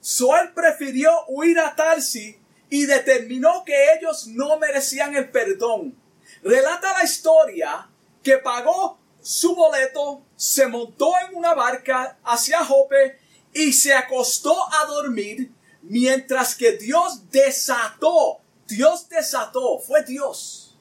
So 0.00 0.36
él 0.36 0.52
prefirió 0.52 1.12
huir 1.28 1.60
a 1.60 1.76
Tarsi 1.76 2.36
y 2.68 2.86
determinó 2.86 3.64
que 3.64 3.94
ellos 3.94 4.26
no 4.28 4.58
merecían 4.58 5.14
el 5.14 5.30
perdón. 5.30 5.96
Relata 6.42 6.98
la 6.98 7.04
historia 7.04 7.88
que 8.22 8.38
pagó 8.38 8.98
su 9.20 9.54
boleto, 9.54 10.24
se 10.34 10.66
montó 10.66 11.12
en 11.28 11.36
una 11.36 11.54
barca 11.54 12.18
hacia 12.24 12.64
Jope 12.64 13.20
y 13.52 13.72
se 13.72 13.94
acostó 13.94 14.56
a 14.74 14.86
dormir 14.86 15.52
mientras 15.82 16.54
que 16.54 16.72
Dios 16.72 17.30
desató, 17.30 18.40
Dios 18.66 19.08
desató, 19.08 19.78
fue 19.78 20.02
Dios. 20.04 20.78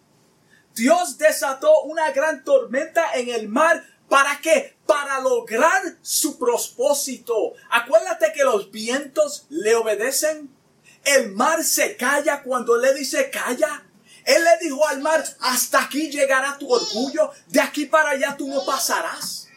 Dios 0.73 1.17
desató 1.17 1.81
una 1.83 2.11
gran 2.11 2.43
tormenta 2.43 3.13
en 3.15 3.29
el 3.29 3.49
mar. 3.49 3.83
¿Para 4.07 4.39
qué? 4.41 4.77
Para 4.85 5.19
lograr 5.19 5.97
su 6.01 6.37
propósito. 6.37 7.53
Acuérdate 7.69 8.31
que 8.33 8.43
los 8.43 8.71
vientos 8.71 9.45
le 9.49 9.75
obedecen. 9.75 10.49
El 11.03 11.31
mar 11.31 11.63
se 11.63 11.97
calla 11.97 12.43
cuando 12.43 12.77
le 12.77 12.93
dice 12.93 13.29
calla. 13.29 13.85
Él 14.25 14.43
le 14.43 14.65
dijo 14.65 14.87
al 14.87 15.01
mar, 15.01 15.23
hasta 15.39 15.83
aquí 15.83 16.11
llegará 16.11 16.57
tu 16.57 16.71
orgullo, 16.71 17.31
de 17.47 17.59
aquí 17.59 17.85
para 17.85 18.11
allá 18.11 18.35
tú 18.37 18.47
no 18.47 18.63
pasarás. 18.63 19.47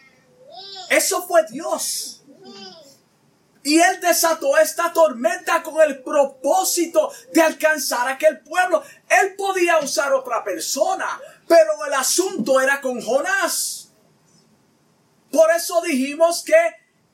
Eso 0.89 1.27
fue 1.27 1.45
Dios. 1.51 2.14
Y 3.65 3.81
él 3.81 3.99
desató 4.01 4.59
esta 4.59 4.93
tormenta 4.93 5.63
con 5.63 5.81
el 5.81 6.03
propósito 6.03 7.11
de 7.33 7.41
alcanzar 7.41 8.07
a 8.07 8.13
aquel 8.13 8.41
pueblo. 8.41 8.83
Él 9.09 9.35
podía 9.37 9.79
usar 9.79 10.13
otra 10.13 10.45
persona, 10.45 11.19
pero 11.49 11.73
el 11.87 11.95
asunto 11.95 12.61
era 12.61 12.83
con 12.83 13.01
Jonás. 13.01 13.89
Por 15.33 15.51
eso 15.51 15.81
dijimos 15.81 16.45
que 16.45 16.55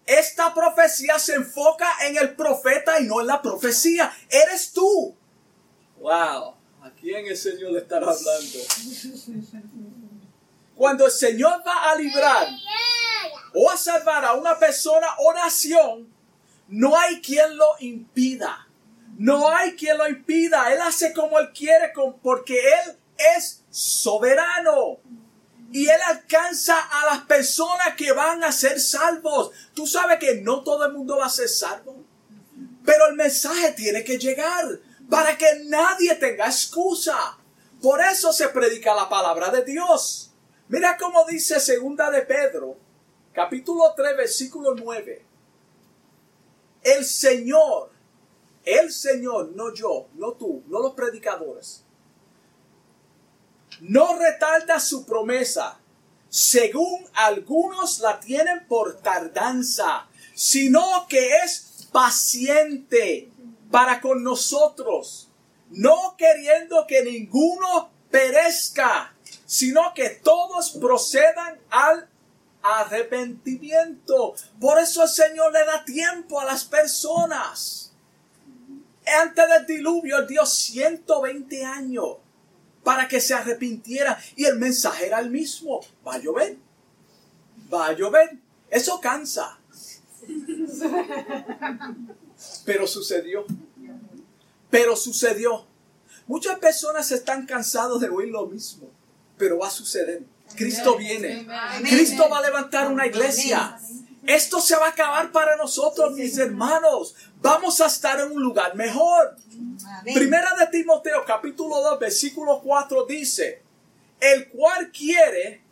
esta 0.05 0.53
profecía 0.53 1.21
se 1.21 1.35
enfoca 1.35 1.89
en 2.05 2.17
el 2.17 2.35
profeta 2.35 2.99
y 2.99 3.05
no 3.05 3.21
en 3.21 3.29
la 3.29 3.41
profecía. 3.41 4.13
Eres 4.29 4.73
tú. 4.73 5.17
Wow. 6.01 6.57
¿A 6.83 6.91
quién 7.01 7.29
el 7.29 7.37
Señor 7.37 7.71
le 7.71 7.79
estará 7.79 8.09
hablando? 8.09 8.59
Cuando 10.75 11.07
el 11.07 11.13
Señor 11.13 11.63
va 11.65 11.93
a 11.93 11.95
librar 11.95 12.49
o 13.55 13.71
a 13.71 13.77
salvar 13.77 14.25
a 14.25 14.33
una 14.33 14.59
persona 14.59 15.07
o 15.19 15.33
nación, 15.33 16.20
no 16.71 16.97
hay 16.97 17.21
quien 17.21 17.57
lo 17.57 17.75
impida. 17.81 18.67
No 19.19 19.49
hay 19.49 19.75
quien 19.75 19.99
lo 19.99 20.09
impida. 20.09 20.73
Él 20.73 20.81
hace 20.81 21.13
como 21.13 21.39
él 21.39 21.51
quiere 21.53 21.93
porque 22.23 22.59
él 22.59 22.97
es 23.37 23.63
soberano. 23.71 24.99
Y 25.73 25.89
él 25.89 26.01
alcanza 26.07 26.79
a 26.79 27.07
las 27.07 27.25
personas 27.27 27.95
que 27.97 28.13
van 28.13 28.43
a 28.45 28.53
ser 28.53 28.81
salvos. 28.81 29.51
Tú 29.75 29.87
sabes 29.87 30.19
que 30.19 30.37
no 30.37 30.63
todo 30.63 30.87
el 30.87 30.93
mundo 30.93 31.19
va 31.19 31.27
a 31.27 31.31
ser 31.31 31.49
salvo. 31.49 31.97
Pero 32.85 33.09
el 33.09 33.17
mensaje 33.17 33.73
tiene 33.73 34.03
que 34.03 34.19
llegar 34.19 34.67
para 35.09 35.37
que 35.37 35.65
nadie 35.67 36.15
tenga 36.15 36.47
excusa. 36.47 37.37
Por 37.83 38.01
eso 38.01 38.33
se 38.33 38.49
predica 38.49 38.95
la 38.95 39.09
palabra 39.09 39.51
de 39.51 39.65
Dios. 39.65 40.33
Mira 40.69 40.97
cómo 40.97 41.27
dice 41.27 41.59
segunda 41.59 42.11
de 42.11 42.23
Pedro, 42.23 42.77
capítulo 43.33 43.93
3, 43.97 44.17
versículo 44.17 44.75
9. 44.77 45.30
El 46.83 47.05
Señor, 47.05 47.91
el 48.65 48.93
Señor, 48.93 49.53
no 49.55 49.75
yo, 49.75 50.09
no 50.15 50.33
tú, 50.33 50.63
no 50.69 50.81
los 50.81 50.95
predicadores, 50.95 51.85
no 53.81 54.19
retarda 54.19 54.81
su 54.81 55.05
promesa, 55.05 55.79
según 56.29 57.07
algunos 57.15 57.99
la 57.99 58.21
tienen 58.21 58.67
por 58.67 59.01
tardanza, 59.01 60.07
sino 60.35 61.07
que 61.09 61.37
es 61.39 61.89
paciente 61.93 63.31
para 63.71 64.01
con 64.01 64.23
nosotros, 64.23 65.29
no 65.71 66.17
queriendo 66.17 66.87
que 66.87 67.03
ninguno 67.03 67.91
perezca, 68.11 69.15
sino 69.47 69.93
que 69.95 70.11
todos 70.11 70.71
procedan 70.73 71.59
al 71.71 72.09
arrepentimiento. 72.63 74.35
Por 74.61 74.79
eso 74.79 75.03
el 75.03 75.09
Señor 75.09 75.53
le 75.53 75.65
da 75.65 75.85
tiempo 75.85 76.41
a 76.41 76.45
las 76.45 76.65
personas. 76.65 77.93
Antes 79.23 79.49
del 79.49 79.67
diluvio, 79.67 80.27
dio 80.27 80.47
120 80.47 81.65
años 81.65 82.17
para 82.85 83.09
que 83.09 83.21
se 83.21 83.35
arrepintiera 83.35 84.19
y 84.37 84.45
el 84.45 84.57
mensaje 84.59 85.07
era 85.07 85.21
el 85.21 85.31
mismo. 85.31 85.81
Va 86.07 86.15
a 86.15 86.19
llover. 86.19 86.57
Va 87.73 87.87
a 87.89 87.93
llover. 87.93 88.39
Eso 88.69 89.01
cansa. 89.01 89.59
Pero 92.65 92.87
sucedió. 92.87 93.45
Pero 94.71 94.97
sucedió. 94.97 95.67
Muchas 96.27 96.59
personas 96.61 97.11
están 97.11 97.45
cansados 97.45 98.01
de 98.01 98.09
oír 98.09 98.29
lo 98.29 98.47
mismo, 98.47 98.89
pero 99.37 99.59
va 99.59 99.67
a 99.67 99.71
suceder. 99.71 100.23
Cristo 100.57 100.97
viene. 100.97 101.47
Cristo 101.83 102.29
va 102.29 102.39
a 102.39 102.43
levantar 102.43 102.91
una 102.91 103.07
iglesia. 103.07 103.79
Esto 104.27 104.61
se 104.61 104.77
va 104.77 104.87
a 104.87 104.91
acabar 104.91 105.33
para 105.33 105.57
nosotros, 105.57 106.13
mis 106.13 106.37
hermanos. 106.39 107.15
Vamos 107.41 107.81
a 107.81 107.87
estar 107.87 108.21
en 108.21 108.33
un 108.33 108.43
lugar 108.43 108.75
mejor. 108.77 109.37
Primera 110.15 110.55
de 110.59 110.67
Timoteo, 110.67 111.25
capítulo 111.25 111.81
2, 111.81 111.99
versículo 111.99 112.61
4 112.63 113.07
dice, 113.07 113.63
el 114.21 114.49
cual 114.51 114.91
quiere 114.93 115.63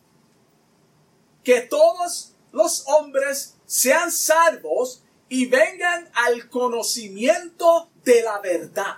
que 1.45 1.61
todos 1.63 2.33
los 2.53 2.85
hombres 2.89 3.55
sean 3.67 4.11
salvos 4.11 5.03
y 5.29 5.47
vengan 5.47 6.09
al 6.15 6.49
conocimiento 6.49 7.91
de 8.05 8.23
la 8.23 8.39
verdad. 8.41 8.97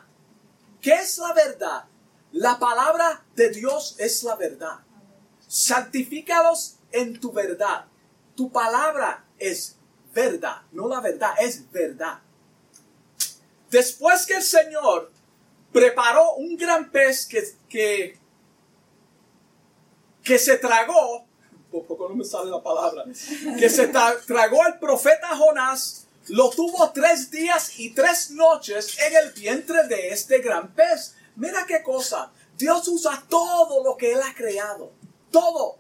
¿Qué 0.81 0.95
es 0.95 1.19
la 1.19 1.33
verdad? 1.33 1.85
La 2.33 2.59
palabra 2.59 3.25
de 3.35 3.51
Dios 3.51 3.97
es 3.99 4.23
la 4.23 4.37
verdad. 4.37 4.79
Santifícalos 5.51 6.77
en 6.93 7.19
tu 7.19 7.33
verdad. 7.33 7.87
Tu 8.37 8.53
palabra 8.53 9.25
es 9.37 9.77
verdad, 10.15 10.63
no 10.71 10.87
la 10.87 11.01
verdad, 11.01 11.35
es 11.41 11.69
verdad. 11.73 12.21
Después 13.69 14.27
que 14.27 14.35
el 14.35 14.45
Señor 14.45 15.11
preparó 15.73 16.35
un 16.35 16.57
gran 16.57 16.89
pez 16.93 17.27
que, 17.27 17.43
que, 17.69 18.17
que 20.23 20.39
se 20.39 20.57
tragó, 20.59 21.27
por 21.73 21.85
poco 21.85 22.09
no 22.09 22.15
me 22.15 22.25
sale 22.25 22.49
la 22.49 22.63
palabra, 22.63 23.07
que 23.59 23.69
se 23.69 23.89
tragó 23.89 24.63
al 24.63 24.79
profeta 24.79 25.37
Jonás, 25.37 26.07
lo 26.29 26.51
tuvo 26.51 26.93
tres 26.93 27.29
días 27.29 27.77
y 27.77 27.91
tres 27.91 28.31
noches 28.31 28.97
en 29.01 29.17
el 29.17 29.33
vientre 29.33 29.89
de 29.89 30.11
este 30.11 30.39
gran 30.39 30.73
pez. 30.75 31.17
Mira 31.35 31.67
qué 31.67 31.83
cosa. 31.83 32.31
Dios 32.57 32.87
usa 32.87 33.25
todo 33.29 33.83
lo 33.83 33.97
que 33.97 34.13
Él 34.13 34.21
ha 34.23 34.33
creado. 34.33 34.93
Todo. 35.31 35.79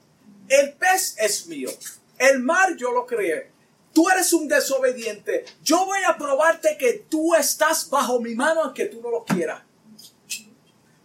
El 0.49 0.73
pez 0.75 1.17
es 1.19 1.47
mío. 1.47 1.71
El 2.19 2.41
mar 2.41 2.77
yo 2.77 2.93
lo 2.93 3.07
creé. 3.07 3.51
Tú 3.93 4.09
eres 4.09 4.33
un 4.33 4.47
desobediente. 4.47 5.45
Yo 5.63 5.85
voy 5.85 6.01
a 6.07 6.17
probarte 6.17 6.77
que 6.79 7.05
tú 7.09 7.35
estás 7.35 7.89
bajo 7.91 8.21
mi 8.21 8.35
mano 8.35 8.63
aunque 8.63 8.87
tú 8.87 9.01
no 9.01 9.11
lo 9.11 9.25
quieras. 9.25 9.63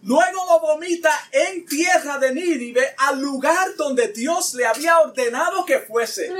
Luego 0.02 0.46
lo 0.48 0.60
vomita 0.60 1.10
en 1.32 1.66
tierra 1.66 2.18
de 2.18 2.32
Nínive 2.32 2.94
al 2.96 3.20
lugar 3.20 3.74
donde 3.76 4.08
Dios 4.08 4.54
le 4.54 4.64
había 4.64 5.00
ordenado 5.00 5.64
que 5.64 5.80
fuese. 5.80 6.32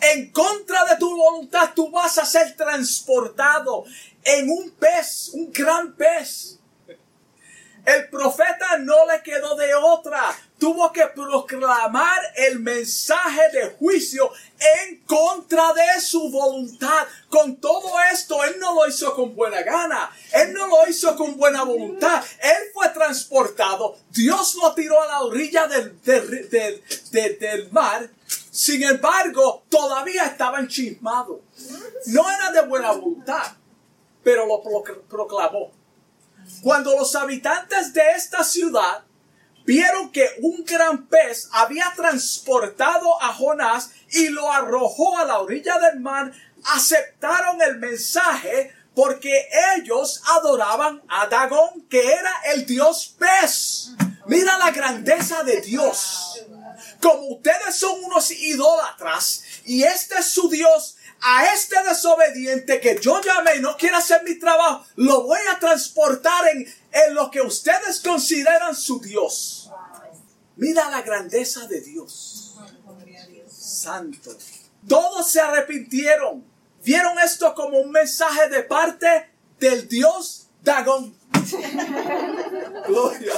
En 0.00 0.30
contra 0.30 0.86
de 0.86 0.96
tu 0.96 1.14
voluntad 1.14 1.72
tú 1.74 1.90
vas 1.90 2.16
a 2.16 2.24
ser 2.24 2.56
transportado 2.56 3.84
en 4.22 4.48
un 4.48 4.70
pez, 4.70 5.30
un 5.34 5.52
gran 5.52 5.94
pez. 5.94 6.58
El 7.84 8.08
profeta 8.08 8.78
no 8.78 9.06
le 9.06 9.22
quedó 9.22 9.54
de 9.56 9.74
otra. 9.74 10.34
Tuvo 10.58 10.90
que 10.90 11.06
proclamar 11.08 12.18
el 12.36 12.60
mensaje 12.60 13.50
de 13.52 13.70
juicio 13.78 14.30
en 14.86 15.02
contra 15.04 15.74
de 15.74 16.00
su 16.00 16.30
voluntad. 16.30 17.06
Con 17.28 17.56
todo 17.56 17.92
esto, 18.10 18.42
él 18.44 18.56
no 18.58 18.74
lo 18.74 18.88
hizo 18.88 19.14
con 19.14 19.34
buena 19.34 19.60
gana. 19.62 20.10
Él 20.32 20.54
no 20.54 20.66
lo 20.66 20.88
hizo 20.88 21.14
con 21.14 21.36
buena 21.36 21.62
voluntad. 21.64 22.24
Él 22.40 22.70
fue 22.72 22.88
transportado. 22.88 23.98
Dios 24.10 24.54
lo 24.54 24.72
tiró 24.72 25.02
a 25.02 25.06
la 25.06 25.20
orilla 25.20 25.66
del, 25.66 26.00
del, 26.00 27.68
mar. 27.70 28.08
Sin 28.50 28.82
embargo, 28.82 29.64
todavía 29.68 30.24
estaba 30.24 30.60
enchismado. 30.60 31.42
No 32.06 32.30
era 32.30 32.50
de 32.50 32.62
buena 32.66 32.92
voluntad, 32.92 33.52
pero 34.22 34.46
lo 34.46 34.62
proclamó. 34.62 35.83
Cuando 36.62 36.96
los 36.96 37.14
habitantes 37.14 37.92
de 37.92 38.02
esta 38.12 38.44
ciudad 38.44 39.04
vieron 39.64 40.10
que 40.10 40.28
un 40.42 40.64
gran 40.64 41.06
pez 41.06 41.48
había 41.52 41.92
transportado 41.96 43.22
a 43.22 43.32
Jonás 43.32 43.90
y 44.10 44.28
lo 44.28 44.50
arrojó 44.52 45.16
a 45.18 45.24
la 45.24 45.40
orilla 45.40 45.78
del 45.78 46.00
mar, 46.00 46.32
aceptaron 46.64 47.60
el 47.62 47.78
mensaje 47.78 48.74
porque 48.94 49.48
ellos 49.76 50.22
adoraban 50.36 51.02
a 51.08 51.26
Dagón, 51.26 51.86
que 51.88 52.12
era 52.12 52.32
el 52.52 52.64
dios 52.64 53.16
pez. 53.18 53.90
Mira 54.26 54.56
la 54.58 54.70
grandeza 54.70 55.42
de 55.42 55.60
Dios. 55.60 56.44
Como 57.00 57.34
ustedes 57.34 57.76
son 57.76 58.02
unos 58.04 58.30
idólatras 58.30 59.42
y 59.64 59.82
este 59.82 60.18
es 60.18 60.26
su 60.26 60.48
dios, 60.48 60.96
a 61.26 61.54
este 61.54 61.82
desobediente 61.88 62.80
que 62.80 62.98
yo 63.00 63.18
llamé 63.22 63.56
y 63.56 63.60
no 63.60 63.78
quiere 63.78 63.96
hacer 63.96 64.22
mi 64.24 64.38
trabajo, 64.38 64.84
lo 64.96 65.22
voy 65.22 65.40
a 65.50 65.58
transportar 65.58 66.48
en, 66.48 66.66
en 66.92 67.14
lo 67.14 67.30
que 67.30 67.40
ustedes 67.40 68.00
consideran 68.00 68.76
su 68.76 69.00
Dios. 69.00 69.70
Mira 70.56 70.90
la 70.90 71.00
grandeza 71.00 71.66
de 71.66 71.80
Dios. 71.80 72.56
Santo. 73.48 74.36
Todos 74.86 75.30
se 75.30 75.40
arrepintieron. 75.40 76.44
Vieron 76.84 77.18
esto 77.18 77.54
como 77.54 77.78
un 77.78 77.90
mensaje 77.90 78.50
de 78.50 78.62
parte 78.62 79.30
del 79.58 79.88
Dios 79.88 80.48
Dagón. 80.62 81.16
Gloria. 82.86 83.32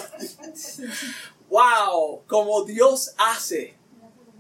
Wow, 1.49 2.25
como 2.27 2.65
Dios 2.65 3.15
hace. 3.17 3.77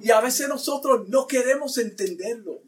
Y 0.01 0.11
a 0.11 0.21
veces 0.21 0.49
nosotros 0.49 1.09
no 1.09 1.29
queremos 1.29 1.79
entenderlo. 1.79 2.61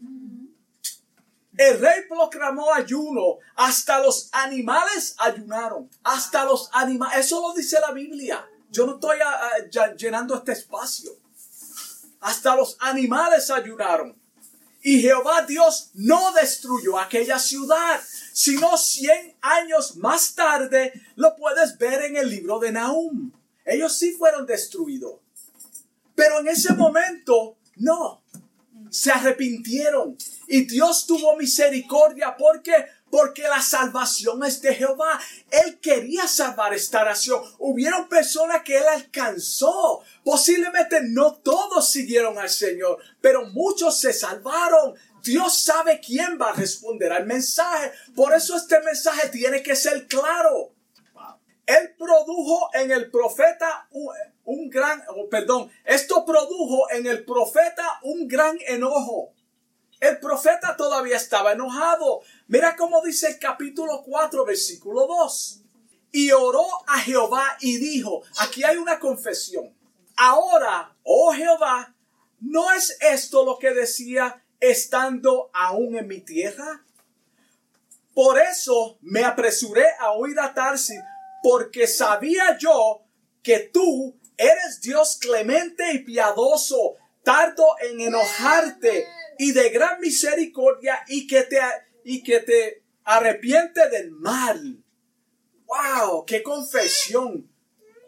El 1.59 1.81
rey 1.81 2.03
proclamó 2.09 2.73
ayuno. 2.73 3.39
Hasta 3.57 3.99
los 3.99 4.29
animales 4.31 5.17
ayunaron. 5.19 5.91
Hasta 6.05 6.45
los 6.45 6.71
animales. 6.73 7.27
Eso 7.27 7.43
lo 7.43 7.53
dice 7.53 7.79
la 7.81 7.93
Biblia. 7.93 8.49
Yo 8.71 8.87
no 8.87 8.95
estoy 8.95 9.19
ah, 9.25 9.41
ah, 9.43 9.95
llenando 9.97 10.37
este 10.37 10.53
espacio. 10.53 11.11
Hasta 12.21 12.55
los 12.55 12.77
animales 12.79 13.51
ayunaron. 13.51 14.17
Y 14.83 15.01
Jehová 15.01 15.43
Dios 15.43 15.91
no 15.95 16.33
destruyó 16.33 16.97
aquella 16.97 17.41
ciudad, 17.41 18.01
sino 18.33 18.79
cien 18.79 19.37
años 19.41 19.97
más 19.97 20.37
tarde 20.37 20.93
lo 21.17 21.35
puedes 21.35 21.77
ver 21.77 22.05
en 22.05 22.17
el 22.19 22.31
libro 22.31 22.61
de 22.61 22.71
Nahum. 22.71 23.33
Ellos 23.65 23.99
sí 23.99 24.13
fueron 24.13 24.47
destruidos. 24.47 25.17
Pero 26.15 26.39
en 26.39 26.49
ese 26.49 26.73
momento, 26.75 27.57
no. 27.77 28.23
Se 28.91 29.11
arrepintieron 29.11 30.17
y 30.47 30.67
Dios 30.67 31.07
tuvo 31.07 31.37
misericordia 31.37 32.37
porque 32.37 32.73
porque 33.11 33.43
la 33.43 33.63
salvación 33.63 34.45
es 34.45 34.61
de 34.61 34.75
Jehová. 34.75 35.19
Él 35.51 35.79
quería 35.81 36.27
salvar 36.27 36.75
esta 36.75 37.05
nación. 37.05 37.43
Hubieron 37.59 38.09
personas 38.09 38.63
que 38.63 38.77
él 38.77 38.85
alcanzó. 38.87 40.03
Posiblemente 40.25 41.01
no 41.03 41.37
todos 41.37 41.91
siguieron 41.91 42.39
al 42.39 42.51
Señor, 42.51 42.99
pero 43.21 43.47
muchos 43.47 43.99
se 43.99 44.13
salvaron. 44.13 44.95
Dios 45.23 45.63
sabe 45.63 46.01
quién 46.01 46.39
va 46.41 46.51
a 46.51 46.55
responder 46.55 47.13
al 47.13 47.27
mensaje. 47.27 47.93
Por 48.15 48.35
eso 48.35 48.57
este 48.57 48.81
mensaje 48.81 49.29
tiene 49.29 49.63
que 49.63 49.77
ser 49.77 50.07
claro. 50.07 50.75
Él 51.67 51.95
produjo 51.99 52.71
en 52.73 52.91
el 52.91 53.11
profeta 53.11 53.89
un, 54.49 54.71
gran, 54.71 55.03
oh, 55.09 55.29
perdón, 55.29 55.71
esto 55.85 56.25
produjo 56.25 56.91
en 56.91 57.07
el 57.07 57.25
profeta 57.25 58.01
un 58.03 58.27
gran 58.27 58.57
enojo. 58.67 59.35
El 60.01 60.19
profeta 60.21 60.75
todavía 60.75 61.17
estaba 61.17 61.53
enojado. 61.53 62.23
Mira 62.47 62.75
cómo 62.75 63.03
dice 63.03 63.29
el 63.29 63.39
capítulo 63.39 64.03
4, 64.07 64.47
versículo 64.47 65.07
2. 65.07 65.61
Y 66.13 66.31
oró 66.33 66.65
a 66.87 66.99
Jehová 67.01 67.59
y 67.61 67.77
dijo, 67.77 68.23
aquí 68.39 68.65
hay 68.65 68.79
una 68.79 68.99
confesión. 68.99 69.77
Ahora, 70.17 70.97
oh 71.03 71.33
Jehová, 71.35 71.95
¿no 72.41 72.73
es 72.73 72.97
esto 73.03 73.45
lo 73.45 73.59
que 73.59 73.75
decía 73.75 74.43
estando 74.61 75.51
aún 75.53 75.95
en 75.97 76.09
mi 76.09 76.21
tierra? 76.21 76.87
Por 78.15 78.41
eso 78.41 78.97
me 79.03 79.25
apresuré 79.25 79.85
a 80.01 80.13
oír 80.13 80.41
a 80.41 80.55
Tarsis, 80.55 81.01
porque 81.43 81.87
sabía 81.87 82.57
yo 82.59 83.03
que 83.43 83.61
tú 83.61 84.18
eres 84.39 84.81
Dios 84.81 85.19
clemente 85.21 85.93
y 85.93 85.99
piadoso, 85.99 86.95
tardo 87.23 87.77
en 87.81 88.01
enojarte 88.01 89.07
y 89.39 89.53
de 89.53 89.69
gran 89.69 90.01
misericordia 90.01 91.05
y 91.09 91.27
que 91.27 91.43
te, 91.43 91.59
y 92.05 92.23
que 92.23 92.41
te 92.41 92.83
arrepiente 93.05 93.89
del 93.91 94.13
mal. 94.13 94.83
¡Wow! 95.67 96.25
¡Qué 96.25 96.43
confesión! 96.43 97.51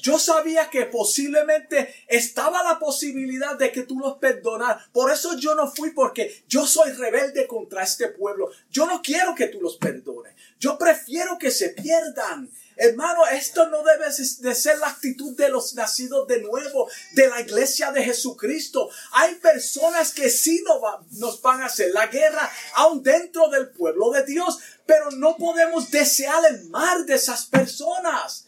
Yo 0.01 0.19
sabía 0.19 0.71
que 0.71 0.87
posiblemente 0.87 1.95
estaba 2.09 2.63
la 2.63 2.79
posibilidad 2.79 3.59
de 3.59 3.71
que 3.71 3.83
tú 3.83 3.99
los 3.99 4.17
perdonaras. 4.17 4.89
Por 4.93 5.11
eso 5.11 5.37
yo 5.37 5.55
no 5.55 5.71
fui 5.71 5.91
porque 5.91 6.43
yo 6.49 6.67
soy 6.67 6.93
rebelde 6.93 7.47
contra 7.47 7.83
este 7.83 8.09
pueblo. 8.09 8.51
Yo 8.71 8.87
no 8.87 9.03
quiero 9.03 9.35
que 9.35 9.49
tú 9.49 9.61
los 9.61 9.77
perdones. 9.77 10.35
Yo 10.59 10.79
prefiero 10.79 11.39
que 11.39 11.51
se 11.51 11.71
pierdan. 11.71 12.51
Hermano, 12.83 13.27
esto 13.27 13.69
no 13.69 13.83
debe 13.83 14.07
de 14.07 14.55
ser 14.55 14.79
la 14.79 14.89
actitud 14.89 15.37
de 15.37 15.51
los 15.51 15.75
nacidos 15.75 16.27
de 16.27 16.41
nuevo, 16.41 16.89
de 17.13 17.29
la 17.29 17.43
iglesia 17.43 17.93
de 17.93 18.03
Jesucristo. 18.03 18.89
Hay 19.13 19.35
personas 19.35 20.15
que 20.15 20.31
sí 20.31 20.65
nos 21.11 21.43
van 21.43 21.61
a 21.61 21.67
hacer 21.67 21.93
la 21.93 22.07
guerra, 22.07 22.51
aún 22.77 23.03
dentro 23.03 23.51
del 23.51 23.69
pueblo 23.69 24.11
de 24.13 24.25
Dios, 24.25 24.61
pero 24.87 25.11
no 25.11 25.37
podemos 25.37 25.91
desear 25.91 26.43
el 26.49 26.71
mal 26.71 27.05
de 27.05 27.17
esas 27.17 27.45
personas. 27.45 28.47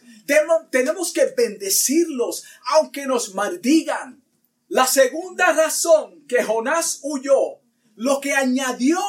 Tenemos 0.71 1.13
que 1.13 1.25
bendecirlos, 1.25 2.43
aunque 2.71 3.05
nos 3.05 3.35
maldigan. 3.35 4.19
La 4.67 4.87
segunda 4.87 5.53
razón 5.53 6.25
que 6.27 6.43
Jonás 6.43 7.01
huyó, 7.03 7.61
lo 7.97 8.19
que 8.19 8.33
añadió 8.33 8.99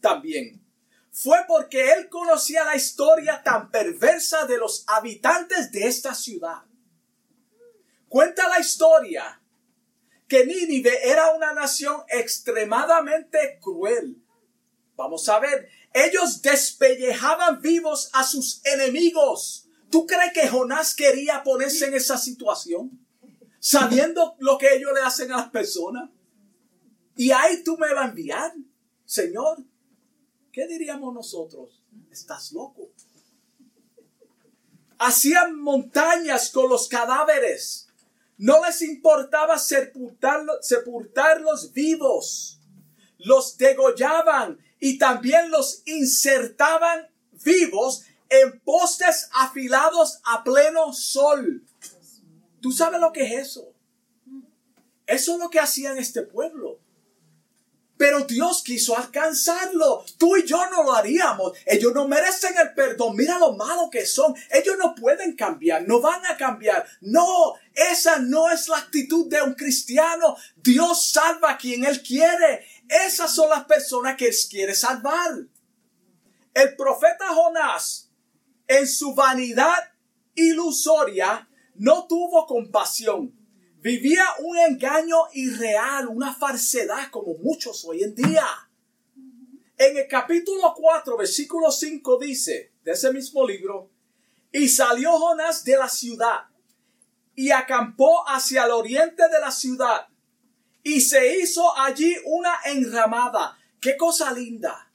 también 0.00 0.59
fue 1.22 1.44
porque 1.46 1.92
él 1.92 2.08
conocía 2.08 2.64
la 2.64 2.76
historia 2.76 3.42
tan 3.42 3.70
perversa 3.70 4.46
de 4.46 4.56
los 4.56 4.84
habitantes 4.86 5.70
de 5.70 5.86
esta 5.86 6.14
ciudad. 6.14 6.62
Cuenta 8.08 8.48
la 8.48 8.58
historia 8.58 9.38
que 10.26 10.46
Nínive 10.46 11.10
era 11.10 11.34
una 11.34 11.52
nación 11.52 12.00
extremadamente 12.08 13.58
cruel. 13.60 14.16
Vamos 14.96 15.28
a 15.28 15.38
ver, 15.40 15.68
ellos 15.92 16.40
despellejaban 16.40 17.60
vivos 17.60 18.08
a 18.14 18.24
sus 18.24 18.64
enemigos. 18.64 19.68
¿Tú 19.90 20.06
crees 20.06 20.32
que 20.32 20.48
Jonás 20.48 20.94
quería 20.94 21.42
ponerse 21.42 21.88
en 21.88 21.94
esa 21.94 22.16
situación? 22.16 22.98
Sabiendo 23.58 24.36
lo 24.38 24.56
que 24.56 24.74
ellos 24.74 24.92
le 24.94 25.02
hacen 25.02 25.30
a 25.32 25.36
las 25.36 25.50
personas. 25.50 26.08
Y 27.14 27.30
ahí 27.30 27.62
tú 27.62 27.76
me 27.76 27.92
vas 27.92 28.06
a 28.06 28.08
enviar, 28.08 28.54
Señor. 29.04 29.69
¿Qué 30.52 30.66
diríamos 30.66 31.14
nosotros? 31.14 31.82
Estás 32.10 32.52
loco. 32.52 32.90
Hacían 34.98 35.58
montañas 35.58 36.50
con 36.50 36.68
los 36.68 36.88
cadáveres. 36.88 37.88
No 38.36 38.64
les 38.64 38.82
importaba 38.82 39.58
sepultarlos 39.58 41.72
vivos. 41.72 42.58
Los 43.18 43.56
degollaban 43.56 44.58
y 44.80 44.98
también 44.98 45.50
los 45.50 45.82
insertaban 45.86 47.08
vivos 47.44 48.04
en 48.28 48.58
postes 48.60 49.28
afilados 49.34 50.20
a 50.24 50.42
pleno 50.42 50.92
sol. 50.92 51.64
¿Tú 52.60 52.72
sabes 52.72 53.00
lo 53.00 53.12
que 53.12 53.24
es 53.24 53.48
eso? 53.48 53.72
Eso 55.06 55.34
es 55.34 55.38
lo 55.38 55.50
que 55.50 55.60
hacían 55.60 55.98
este 55.98 56.22
pueblo. 56.22 56.78
Pero 58.00 58.20
Dios 58.20 58.62
quiso 58.62 58.96
alcanzarlo. 58.96 60.02
Tú 60.16 60.34
y 60.34 60.46
yo 60.46 60.56
no 60.70 60.84
lo 60.84 60.94
haríamos. 60.94 61.52
Ellos 61.66 61.92
no 61.92 62.08
merecen 62.08 62.54
el 62.56 62.72
perdón. 62.72 63.14
Mira 63.14 63.38
lo 63.38 63.52
malo 63.52 63.90
que 63.90 64.06
son. 64.06 64.34
Ellos 64.50 64.76
no 64.78 64.94
pueden 64.94 65.36
cambiar. 65.36 65.86
No 65.86 66.00
van 66.00 66.24
a 66.24 66.34
cambiar. 66.34 66.82
No, 67.02 67.52
esa 67.74 68.18
no 68.18 68.50
es 68.50 68.68
la 68.68 68.78
actitud 68.78 69.28
de 69.28 69.42
un 69.42 69.52
cristiano. 69.52 70.34
Dios 70.56 71.10
salva 71.10 71.50
a 71.50 71.58
quien 71.58 71.84
Él 71.84 72.02
quiere. 72.02 72.64
Esas 72.88 73.34
son 73.34 73.50
las 73.50 73.66
personas 73.66 74.16
que 74.16 74.28
Él 74.28 74.36
quiere 74.48 74.74
salvar. 74.74 75.32
El 76.54 76.76
profeta 76.76 77.28
Jonás, 77.34 78.10
en 78.66 78.88
su 78.88 79.14
vanidad 79.14 79.92
ilusoria, 80.34 81.46
no 81.74 82.06
tuvo 82.06 82.46
compasión 82.46 83.39
Vivía 83.82 84.24
un 84.40 84.58
engaño 84.58 85.16
irreal, 85.32 86.08
una 86.08 86.34
falsedad 86.34 87.10
como 87.10 87.34
muchos 87.38 87.82
hoy 87.86 88.02
en 88.02 88.14
día. 88.14 88.46
En 89.78 89.96
el 89.96 90.06
capítulo 90.06 90.74
4, 90.76 91.16
versículo 91.16 91.70
5 91.70 92.18
dice, 92.18 92.72
de 92.84 92.92
ese 92.92 93.10
mismo 93.10 93.46
libro, 93.46 93.88
y 94.52 94.68
salió 94.68 95.12
Jonás 95.12 95.64
de 95.64 95.78
la 95.78 95.88
ciudad 95.88 96.40
y 97.34 97.52
acampó 97.52 98.28
hacia 98.28 98.66
el 98.66 98.72
oriente 98.72 99.22
de 99.30 99.40
la 99.40 99.50
ciudad 99.50 100.08
y 100.82 101.00
se 101.00 101.38
hizo 101.38 101.74
allí 101.78 102.14
una 102.26 102.52
enramada. 102.66 103.58
Qué 103.80 103.96
cosa 103.96 104.30
linda. 104.30 104.89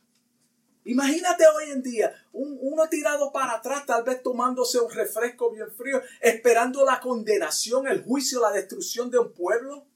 Imagínate 0.86 1.44
hoy 1.48 1.72
en 1.72 1.82
día, 1.82 2.14
uno 2.32 2.88
tirado 2.88 3.32
para 3.32 3.54
atrás, 3.54 3.88
tal 3.88 4.04
vez 4.04 4.22
tomándose 4.22 4.80
un 4.80 4.92
refresco 4.92 5.50
bien 5.50 5.72
frío, 5.72 6.00
esperando 6.22 6.86
la 6.86 7.00
condenación, 7.00 7.88
el 7.88 8.04
juicio, 8.04 8.40
la 8.40 8.52
destrucción 8.52 9.10
de 9.10 9.18
un 9.18 9.34
pueblo 9.34 9.88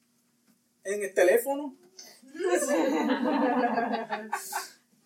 en 0.83 1.03
el 1.03 1.13
teléfono. 1.13 1.77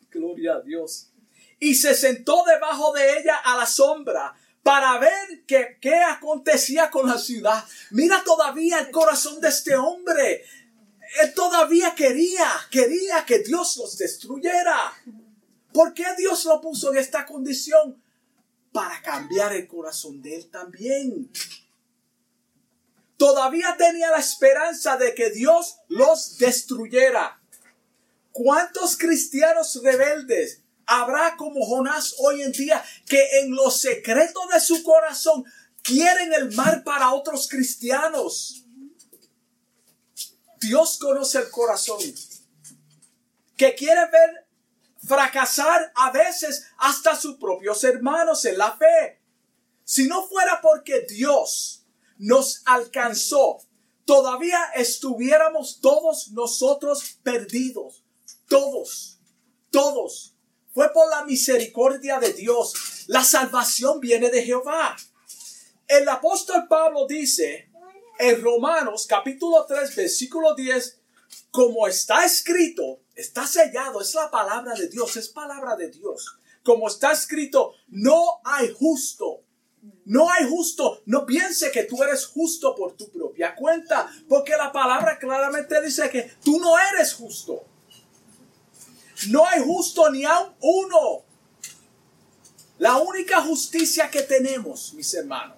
Gloria 0.10 0.54
a 0.54 0.62
Dios. 0.62 1.12
Y 1.60 1.76
se 1.76 1.94
sentó 1.94 2.46
debajo 2.46 2.94
de 2.94 3.20
ella 3.20 3.36
a 3.44 3.58
la 3.58 3.66
sombra 3.66 4.34
para 4.62 4.98
ver 5.00 5.44
qué, 5.46 5.78
qué 5.82 5.96
acontecía 5.96 6.90
con 6.90 7.10
la 7.10 7.18
ciudad. 7.18 7.62
Mira 7.92 8.24
todavía 8.24 8.80
el 8.80 8.90
corazón 8.90 9.42
de 9.42 9.50
este 9.50 9.76
hombre. 9.76 10.46
Él 11.22 11.34
todavía 11.34 11.94
quería, 11.94 12.48
quería 12.72 13.26
que 13.26 13.40
Dios 13.40 13.76
los 13.76 13.98
destruyera. 13.98 14.94
¿Por 15.74 15.94
qué 15.94 16.06
Dios 16.18 16.46
lo 16.46 16.62
puso 16.62 16.92
en 16.92 17.00
esta 17.00 17.26
condición? 17.26 18.02
Para 18.72 19.02
cambiar 19.02 19.54
el 19.54 19.68
corazón 19.68 20.22
de 20.22 20.36
él 20.36 20.50
también. 20.50 21.32
Todavía 23.18 23.76
tenía 23.78 24.10
la 24.12 24.18
esperanza 24.18 24.98
de 24.98 25.14
que 25.16 25.30
Dios 25.32 25.78
los 25.88 26.38
destruyera. 26.38 27.40
¿Cuántos 28.32 28.98
cristianos 28.98 29.80
rebeldes 29.84 30.62
habrá 30.86 31.38
como 31.38 31.66
Jonás 31.66 32.16
hoy 32.20 32.42
en 32.42 32.52
día 32.52 32.84
que 33.08 33.40
en 33.40 33.56
lo 33.56 33.70
secreto 33.72 34.42
de 34.52 34.60
su 34.60 34.84
corazón 34.84 35.46
quieren 35.82 36.34
el 36.34 36.52
mal 36.54 36.84
para 36.84 37.14
otros 37.14 37.48
cristianos? 37.48 38.66
Dios 40.60 40.98
conoce 40.98 41.40
el 41.40 41.50
corazón. 41.50 42.00
Que 43.56 43.76
quiere 43.76 44.02
ver 44.12 44.43
fracasar 45.06 45.92
a 45.96 46.12
veces 46.12 46.66
hasta 46.78 47.16
sus 47.16 47.38
propios 47.38 47.84
hermanos 47.84 48.46
en 48.46 48.58
la 48.58 48.76
fe. 48.76 49.22
Si 49.84 50.08
no 50.08 50.28
fuera 50.28 50.62
porque 50.62 51.02
Dios 51.02 51.86
nos 52.18 52.62
alcanzó, 52.66 53.60
todavía 54.06 54.60
estuviéramos 54.76 55.80
todos 55.82 56.32
nosotros 56.32 57.20
perdidos. 57.24 58.04
Todos, 58.48 59.20
todos. 59.72 60.36
Fue 60.74 60.92
por 60.92 61.10
la 61.10 61.26
misericordia 61.26 62.20
de 62.20 62.34
Dios. 62.34 62.74
La 63.08 63.24
salvación 63.24 64.00
viene 64.00 64.30
de 64.30 64.44
Jehová. 64.44 64.96
El 65.88 66.08
apóstol 66.08 66.68
Pablo 66.68 67.06
dice 67.08 67.70
en 68.20 68.42
Romanos 68.42 69.06
capítulo 69.08 69.66
3 69.66 69.96
versículo 69.96 70.56
10, 70.56 71.00
como 71.52 71.88
está 71.88 72.26
escrito, 72.26 73.03
está 73.16 73.46
sellado, 73.48 74.02
es 74.02 74.14
la 74.16 74.30
palabra 74.30 74.74
de 74.74 74.88
Dios, 74.88 75.16
es 75.18 75.30
palabra 75.30 75.76
de 75.76 75.90
Dios. 75.90 76.38
Como 76.64 76.88
está 76.88 77.12
escrito, 77.12 77.74
no 77.90 78.40
hay 78.44 78.74
justo. 78.74 79.42
No 80.06 80.30
hay 80.32 80.50
justo. 80.50 81.02
No 81.06 81.26
piense 81.26 81.72
que 81.72 81.84
tú 81.84 82.02
eres 82.04 82.26
justo 82.26 82.76
por 82.76 82.94
tu 82.94 83.10
propia 83.10 83.54
cuenta, 83.56 84.10
porque 84.30 84.56
la 84.56 84.72
palabra 84.72 85.20
claramente 85.20 85.82
dice 85.82 86.10
que 86.10 86.34
tú 86.44 86.60
no 86.60 86.76
eres 86.80 87.14
justo. 87.14 87.66
No 89.30 89.46
hay 89.46 89.62
justo 89.62 90.10
ni 90.10 90.24
a 90.24 90.54
uno. 90.60 91.24
La 92.80 92.98
única 92.98 93.42
justicia 93.42 94.10
que 94.10 94.24
tenemos, 94.24 94.94
mis 94.94 95.14
hermanos, 95.14 95.58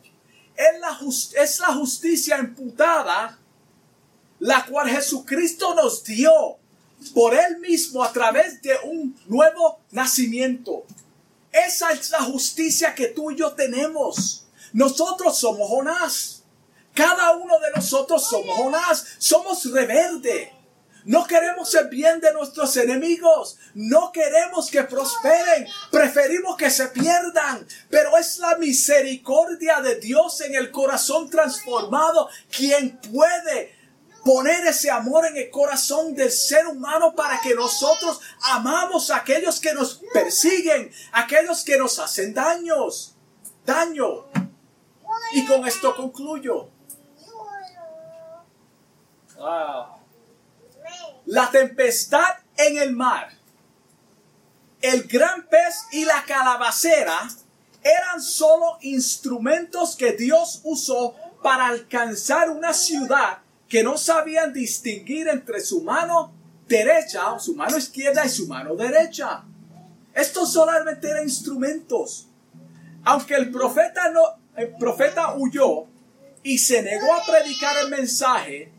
es 0.55 0.79
la, 0.79 1.43
es 1.43 1.59
la 1.59 1.73
justicia 1.73 2.37
imputada, 2.37 3.39
la 4.39 4.65
cual 4.65 4.89
Jesucristo 4.89 5.73
nos 5.75 6.03
dio 6.03 6.59
por 7.13 7.33
Él 7.33 7.59
mismo 7.59 8.03
a 8.03 8.11
través 8.11 8.61
de 8.61 8.75
un 8.83 9.17
nuevo 9.27 9.79
nacimiento. 9.91 10.85
Esa 11.51 11.91
es 11.91 12.09
la 12.09 12.21
justicia 12.21 12.93
que 12.93 13.07
tú 13.07 13.31
y 13.31 13.37
yo 13.37 13.53
tenemos. 13.53 14.45
Nosotros 14.73 15.39
somos 15.39 15.69
Jonás. 15.69 16.43
Cada 16.93 17.31
uno 17.35 17.59
de 17.59 17.71
nosotros 17.75 18.27
somos 18.27 18.55
Jonás. 18.57 19.05
Somos 19.19 19.71
rebelde. 19.71 20.51
No 21.05 21.25
queremos 21.27 21.73
el 21.75 21.87
bien 21.87 22.19
de 22.19 22.33
nuestros 22.33 22.75
enemigos. 22.77 23.57
No 23.73 24.11
queremos 24.11 24.69
que 24.69 24.83
prosperen. 24.83 25.67
Preferimos 25.91 26.57
que 26.57 26.69
se 26.69 26.87
pierdan. 26.87 27.65
Pero 27.89 28.17
es 28.17 28.39
la 28.39 28.57
misericordia 28.57 29.81
de 29.81 29.95
Dios 29.99 30.41
en 30.41 30.55
el 30.55 30.71
corazón 30.71 31.29
transformado 31.29 32.27
quien 32.49 32.99
puede 32.99 33.75
poner 34.25 34.65
ese 34.65 34.89
amor 34.89 35.27
en 35.27 35.37
el 35.37 35.51
corazón 35.51 36.15
del 36.15 36.31
ser 36.31 36.65
humano 36.65 37.13
para 37.15 37.39
que 37.41 37.53
nosotros 37.53 38.19
amamos 38.41 39.11
a 39.11 39.17
aquellos 39.17 39.59
que 39.59 39.71
nos 39.71 40.01
persiguen, 40.11 40.91
aquellos 41.11 41.63
que 41.63 41.77
nos 41.77 41.99
hacen 41.99 42.33
daños, 42.33 43.15
daño. 43.63 44.25
Y 45.33 45.45
con 45.45 45.67
esto 45.67 45.95
concluyo. 45.95 46.69
La 51.27 51.51
tempestad 51.51 52.37
en 52.57 52.79
el 52.79 52.93
mar, 52.93 53.29
el 54.81 55.03
gran 55.03 55.45
pez 55.47 55.85
y 55.91 56.03
la 56.03 56.23
calabacera 56.23 57.29
eran 57.83 58.19
solo 58.19 58.79
instrumentos 58.81 59.95
que 59.95 60.13
Dios 60.13 60.61
usó 60.63 61.13
para 61.43 61.67
alcanzar 61.67 62.49
una 62.49 62.73
ciudad 62.73 63.44
que 63.67 63.83
no 63.83 63.97
sabían 63.97 64.53
distinguir 64.53 65.27
entre 65.27 65.59
su 65.59 65.81
mano 65.81 66.33
derecha, 66.67 67.37
su 67.39 67.55
mano 67.55 67.77
izquierda 67.77 68.25
y 68.25 68.29
su 68.29 68.47
mano 68.47 68.75
derecha. 68.75 69.43
Estos 70.13 70.53
solamente 70.53 71.09
eran 71.09 71.23
instrumentos. 71.23 72.27
Aunque 73.03 73.35
el 73.35 73.51
profeta 73.51 74.09
no, 74.11 74.21
el 74.55 74.75
profeta 74.77 75.35
huyó 75.35 75.85
y 76.43 76.57
se 76.57 76.81
negó 76.81 77.13
a 77.13 77.25
predicar 77.25 77.75
el 77.83 77.89
mensaje, 77.89 78.71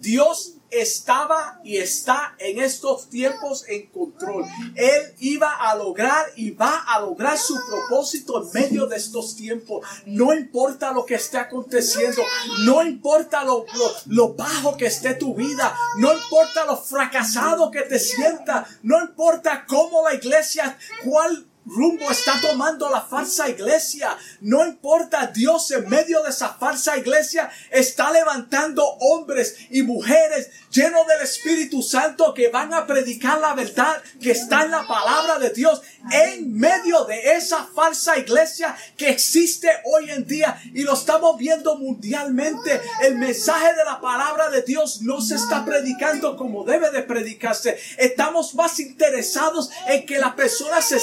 Dios 0.00 0.57
estaba 0.70 1.60
y 1.64 1.78
está 1.78 2.34
en 2.38 2.60
estos 2.60 3.08
tiempos 3.08 3.64
en 3.68 3.86
control. 3.86 4.44
Él 4.74 5.14
iba 5.18 5.52
a 5.52 5.74
lograr 5.74 6.26
y 6.36 6.50
va 6.50 6.84
a 6.86 7.00
lograr 7.00 7.38
su 7.38 7.56
propósito 7.66 8.42
en 8.42 8.52
medio 8.52 8.86
de 8.86 8.96
estos 8.96 9.36
tiempos. 9.36 9.86
No 10.06 10.34
importa 10.34 10.92
lo 10.92 11.04
que 11.04 11.14
esté 11.14 11.38
aconteciendo, 11.38 12.22
no 12.64 12.82
importa 12.82 13.44
lo, 13.44 13.64
lo, 14.06 14.34
bajo 14.34 14.76
que 14.76 14.86
esté 14.86 15.14
tu 15.14 15.34
vida, 15.34 15.76
no 15.98 16.12
importa 16.12 16.64
lo 16.64 16.76
fracasado 16.76 17.70
que 17.70 17.82
te 17.82 17.98
sienta, 17.98 18.66
no 18.82 19.00
importa 19.00 19.64
cómo 19.66 20.02
la 20.02 20.14
iglesia, 20.14 20.78
cuál 21.04 21.47
rumbo 21.68 22.10
está 22.10 22.40
tomando 22.40 22.88
la 22.90 23.02
falsa 23.02 23.48
iglesia. 23.48 24.16
No 24.40 24.66
importa, 24.66 25.26
Dios 25.26 25.70
en 25.70 25.88
medio 25.88 26.22
de 26.22 26.30
esa 26.30 26.54
falsa 26.54 26.96
iglesia 26.96 27.50
está 27.70 28.10
levantando 28.10 28.84
hombres 28.84 29.56
y 29.70 29.82
mujeres 29.82 30.50
llenos 30.70 31.06
del 31.06 31.22
Espíritu 31.22 31.82
Santo 31.82 32.34
que 32.34 32.48
van 32.48 32.74
a 32.74 32.86
predicar 32.86 33.40
la 33.40 33.54
verdad 33.54 34.02
que 34.20 34.32
está 34.32 34.64
en 34.64 34.70
la 34.70 34.86
palabra 34.86 35.38
de 35.38 35.50
Dios 35.50 35.82
en 36.12 36.52
medio 36.54 37.04
de 37.04 37.32
esa 37.32 37.64
falsa 37.74 38.18
iglesia 38.18 38.76
que 38.96 39.08
existe 39.08 39.68
hoy 39.84 40.10
en 40.10 40.26
día 40.26 40.60
y 40.74 40.82
lo 40.82 40.94
estamos 40.94 41.38
viendo 41.38 41.76
mundialmente. 41.76 42.80
El 43.02 43.16
mensaje 43.16 43.74
de 43.74 43.84
la 43.84 44.00
palabra 44.00 44.50
de 44.50 44.62
Dios 44.62 45.02
no 45.02 45.20
se 45.20 45.36
está 45.36 45.64
predicando 45.64 46.36
como 46.36 46.64
debe 46.64 46.90
de 46.90 47.02
predicarse. 47.02 47.78
Estamos 47.96 48.54
más 48.54 48.78
interesados 48.80 49.70
en 49.88 50.06
que 50.06 50.18
las 50.18 50.34
personas 50.34 50.84
se 50.84 51.00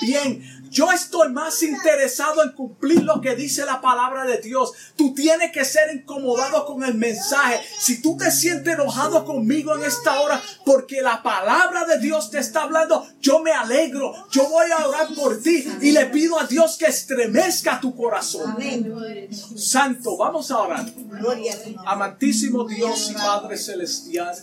bien. 0.00 0.42
Yo 0.72 0.90
estoy 0.90 1.30
más 1.30 1.62
interesado 1.62 2.42
en 2.42 2.52
cumplir 2.52 3.02
lo 3.02 3.20
que 3.20 3.36
dice 3.36 3.66
la 3.66 3.82
palabra 3.82 4.24
de 4.24 4.38
Dios. 4.38 4.72
Tú 4.96 5.12
tienes 5.12 5.52
que 5.52 5.66
ser 5.66 5.94
incomodado 5.94 6.64
con 6.64 6.82
el 6.82 6.94
mensaje. 6.94 7.60
Si 7.78 8.00
tú 8.00 8.16
te 8.16 8.30
sientes 8.30 8.72
enojado 8.72 9.26
conmigo 9.26 9.76
en 9.76 9.84
esta 9.84 10.18
hora 10.22 10.42
porque 10.64 11.02
la 11.02 11.22
palabra 11.22 11.84
de 11.84 11.98
Dios 11.98 12.30
te 12.30 12.38
está 12.38 12.62
hablando, 12.62 13.06
yo 13.20 13.40
me 13.40 13.52
alegro. 13.52 14.14
Yo 14.30 14.48
voy 14.48 14.70
a 14.70 14.88
orar 14.88 15.08
por 15.14 15.42
ti 15.42 15.62
y 15.82 15.92
le 15.92 16.06
pido 16.06 16.40
a 16.40 16.46
Dios 16.46 16.78
que 16.78 16.86
estremezca 16.86 17.78
tu 17.78 17.94
corazón. 17.94 18.56
Santo, 19.56 20.16
vamos 20.16 20.50
a 20.50 20.58
orar. 20.58 20.86
Amantísimo 21.84 22.64
Dios 22.64 23.10
y 23.10 23.14
Padre 23.14 23.58
Celestial. 23.58 24.34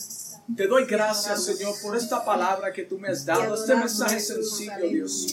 Te 0.55 0.67
doy 0.67 0.85
gracias, 0.85 1.45
Señor, 1.45 1.75
por 1.81 1.95
esta 1.95 2.25
palabra 2.25 2.73
que 2.73 2.83
tú 2.83 2.97
me 2.97 3.09
has 3.09 3.25
dado, 3.25 3.53
este 3.53 3.75
mensaje 3.75 4.19
sencillo, 4.19 4.89
Dios 4.89 5.27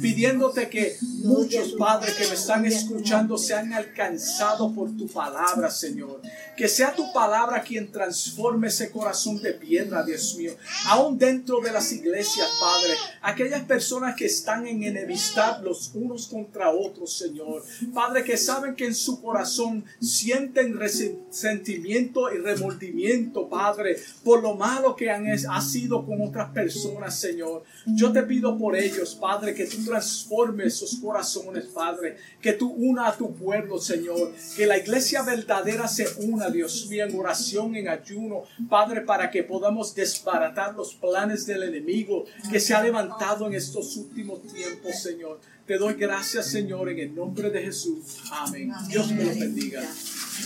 Pidiéndote 0.00 0.68
que 0.68 0.96
muchos 1.00 1.72
padres 1.72 2.14
que 2.14 2.26
me 2.26 2.34
están 2.34 2.66
escuchando 2.66 3.38
sean 3.38 3.72
alcanzados 3.72 4.72
por 4.74 4.94
tu 4.96 5.06
palabra, 5.08 5.70
Señor. 5.70 6.20
Que 6.56 6.68
sea 6.68 6.94
tu 6.94 7.12
palabra 7.12 7.62
quien 7.62 7.90
transforme 7.90 8.68
ese 8.68 8.90
corazón 8.90 9.40
de 9.40 9.52
piedra, 9.52 10.02
Dios 10.02 10.34
mío. 10.36 10.54
Aún 10.86 11.18
dentro 11.18 11.60
de 11.60 11.72
las 11.72 11.90
iglesias, 11.92 12.48
Padre. 12.60 12.94
Aquellas 13.22 13.64
personas 13.64 14.14
que 14.16 14.26
están 14.26 14.66
en 14.66 14.82
enemistad 14.84 15.62
los 15.62 15.90
unos 15.94 16.26
contra 16.26 16.70
otros, 16.70 17.16
Señor. 17.16 17.64
Padre, 17.94 18.22
que 18.24 18.36
saben 18.36 18.74
que 18.74 18.86
en 18.86 18.94
su 18.94 19.20
corazón 19.20 19.84
sienten 20.00 20.78
resentimiento 20.78 22.32
y 22.32 22.38
remordimiento, 22.38 23.48
Padre 23.48 23.96
por 24.26 24.42
lo 24.42 24.56
malo 24.56 24.96
que 24.96 25.08
han 25.08 25.24
ha 25.28 25.60
sido 25.60 26.04
con 26.04 26.20
otras 26.20 26.50
personas, 26.50 27.16
Señor. 27.16 27.62
Yo 27.86 28.10
te 28.10 28.24
pido 28.24 28.58
por 28.58 28.74
ellos, 28.74 29.14
Padre, 29.14 29.54
que 29.54 29.66
tú 29.66 29.84
transformes 29.84 30.74
sus 30.74 30.98
corazones, 30.98 31.66
Padre, 31.66 32.16
que 32.40 32.52
tú 32.54 32.72
una 32.72 33.06
a 33.06 33.16
tu 33.16 33.32
pueblo, 33.36 33.78
Señor, 33.78 34.32
que 34.56 34.66
la 34.66 34.78
iglesia 34.78 35.22
verdadera 35.22 35.86
se 35.86 36.08
una, 36.24 36.50
Dios 36.50 36.88
mío, 36.90 37.04
en 37.04 37.16
oración, 37.16 37.76
en 37.76 37.88
ayuno, 37.88 38.42
Padre, 38.68 39.02
para 39.02 39.30
que 39.30 39.44
podamos 39.44 39.94
desbaratar 39.94 40.74
los 40.74 40.96
planes 40.96 41.46
del 41.46 41.62
enemigo 41.62 42.24
que 42.50 42.58
se 42.58 42.74
ha 42.74 42.82
levantado 42.82 43.46
en 43.46 43.54
estos 43.54 43.96
últimos 43.96 44.42
tiempos, 44.42 45.00
Señor. 45.00 45.38
Te 45.68 45.78
doy 45.78 45.94
gracias, 45.94 46.50
Señor, 46.50 46.88
en 46.88 46.98
el 46.98 47.14
nombre 47.14 47.48
de 47.50 47.62
Jesús. 47.62 48.24
Amén. 48.32 48.72
Dios 48.88 49.08
me 49.12 49.22
lo 49.22 49.30
bendiga. 49.30 49.82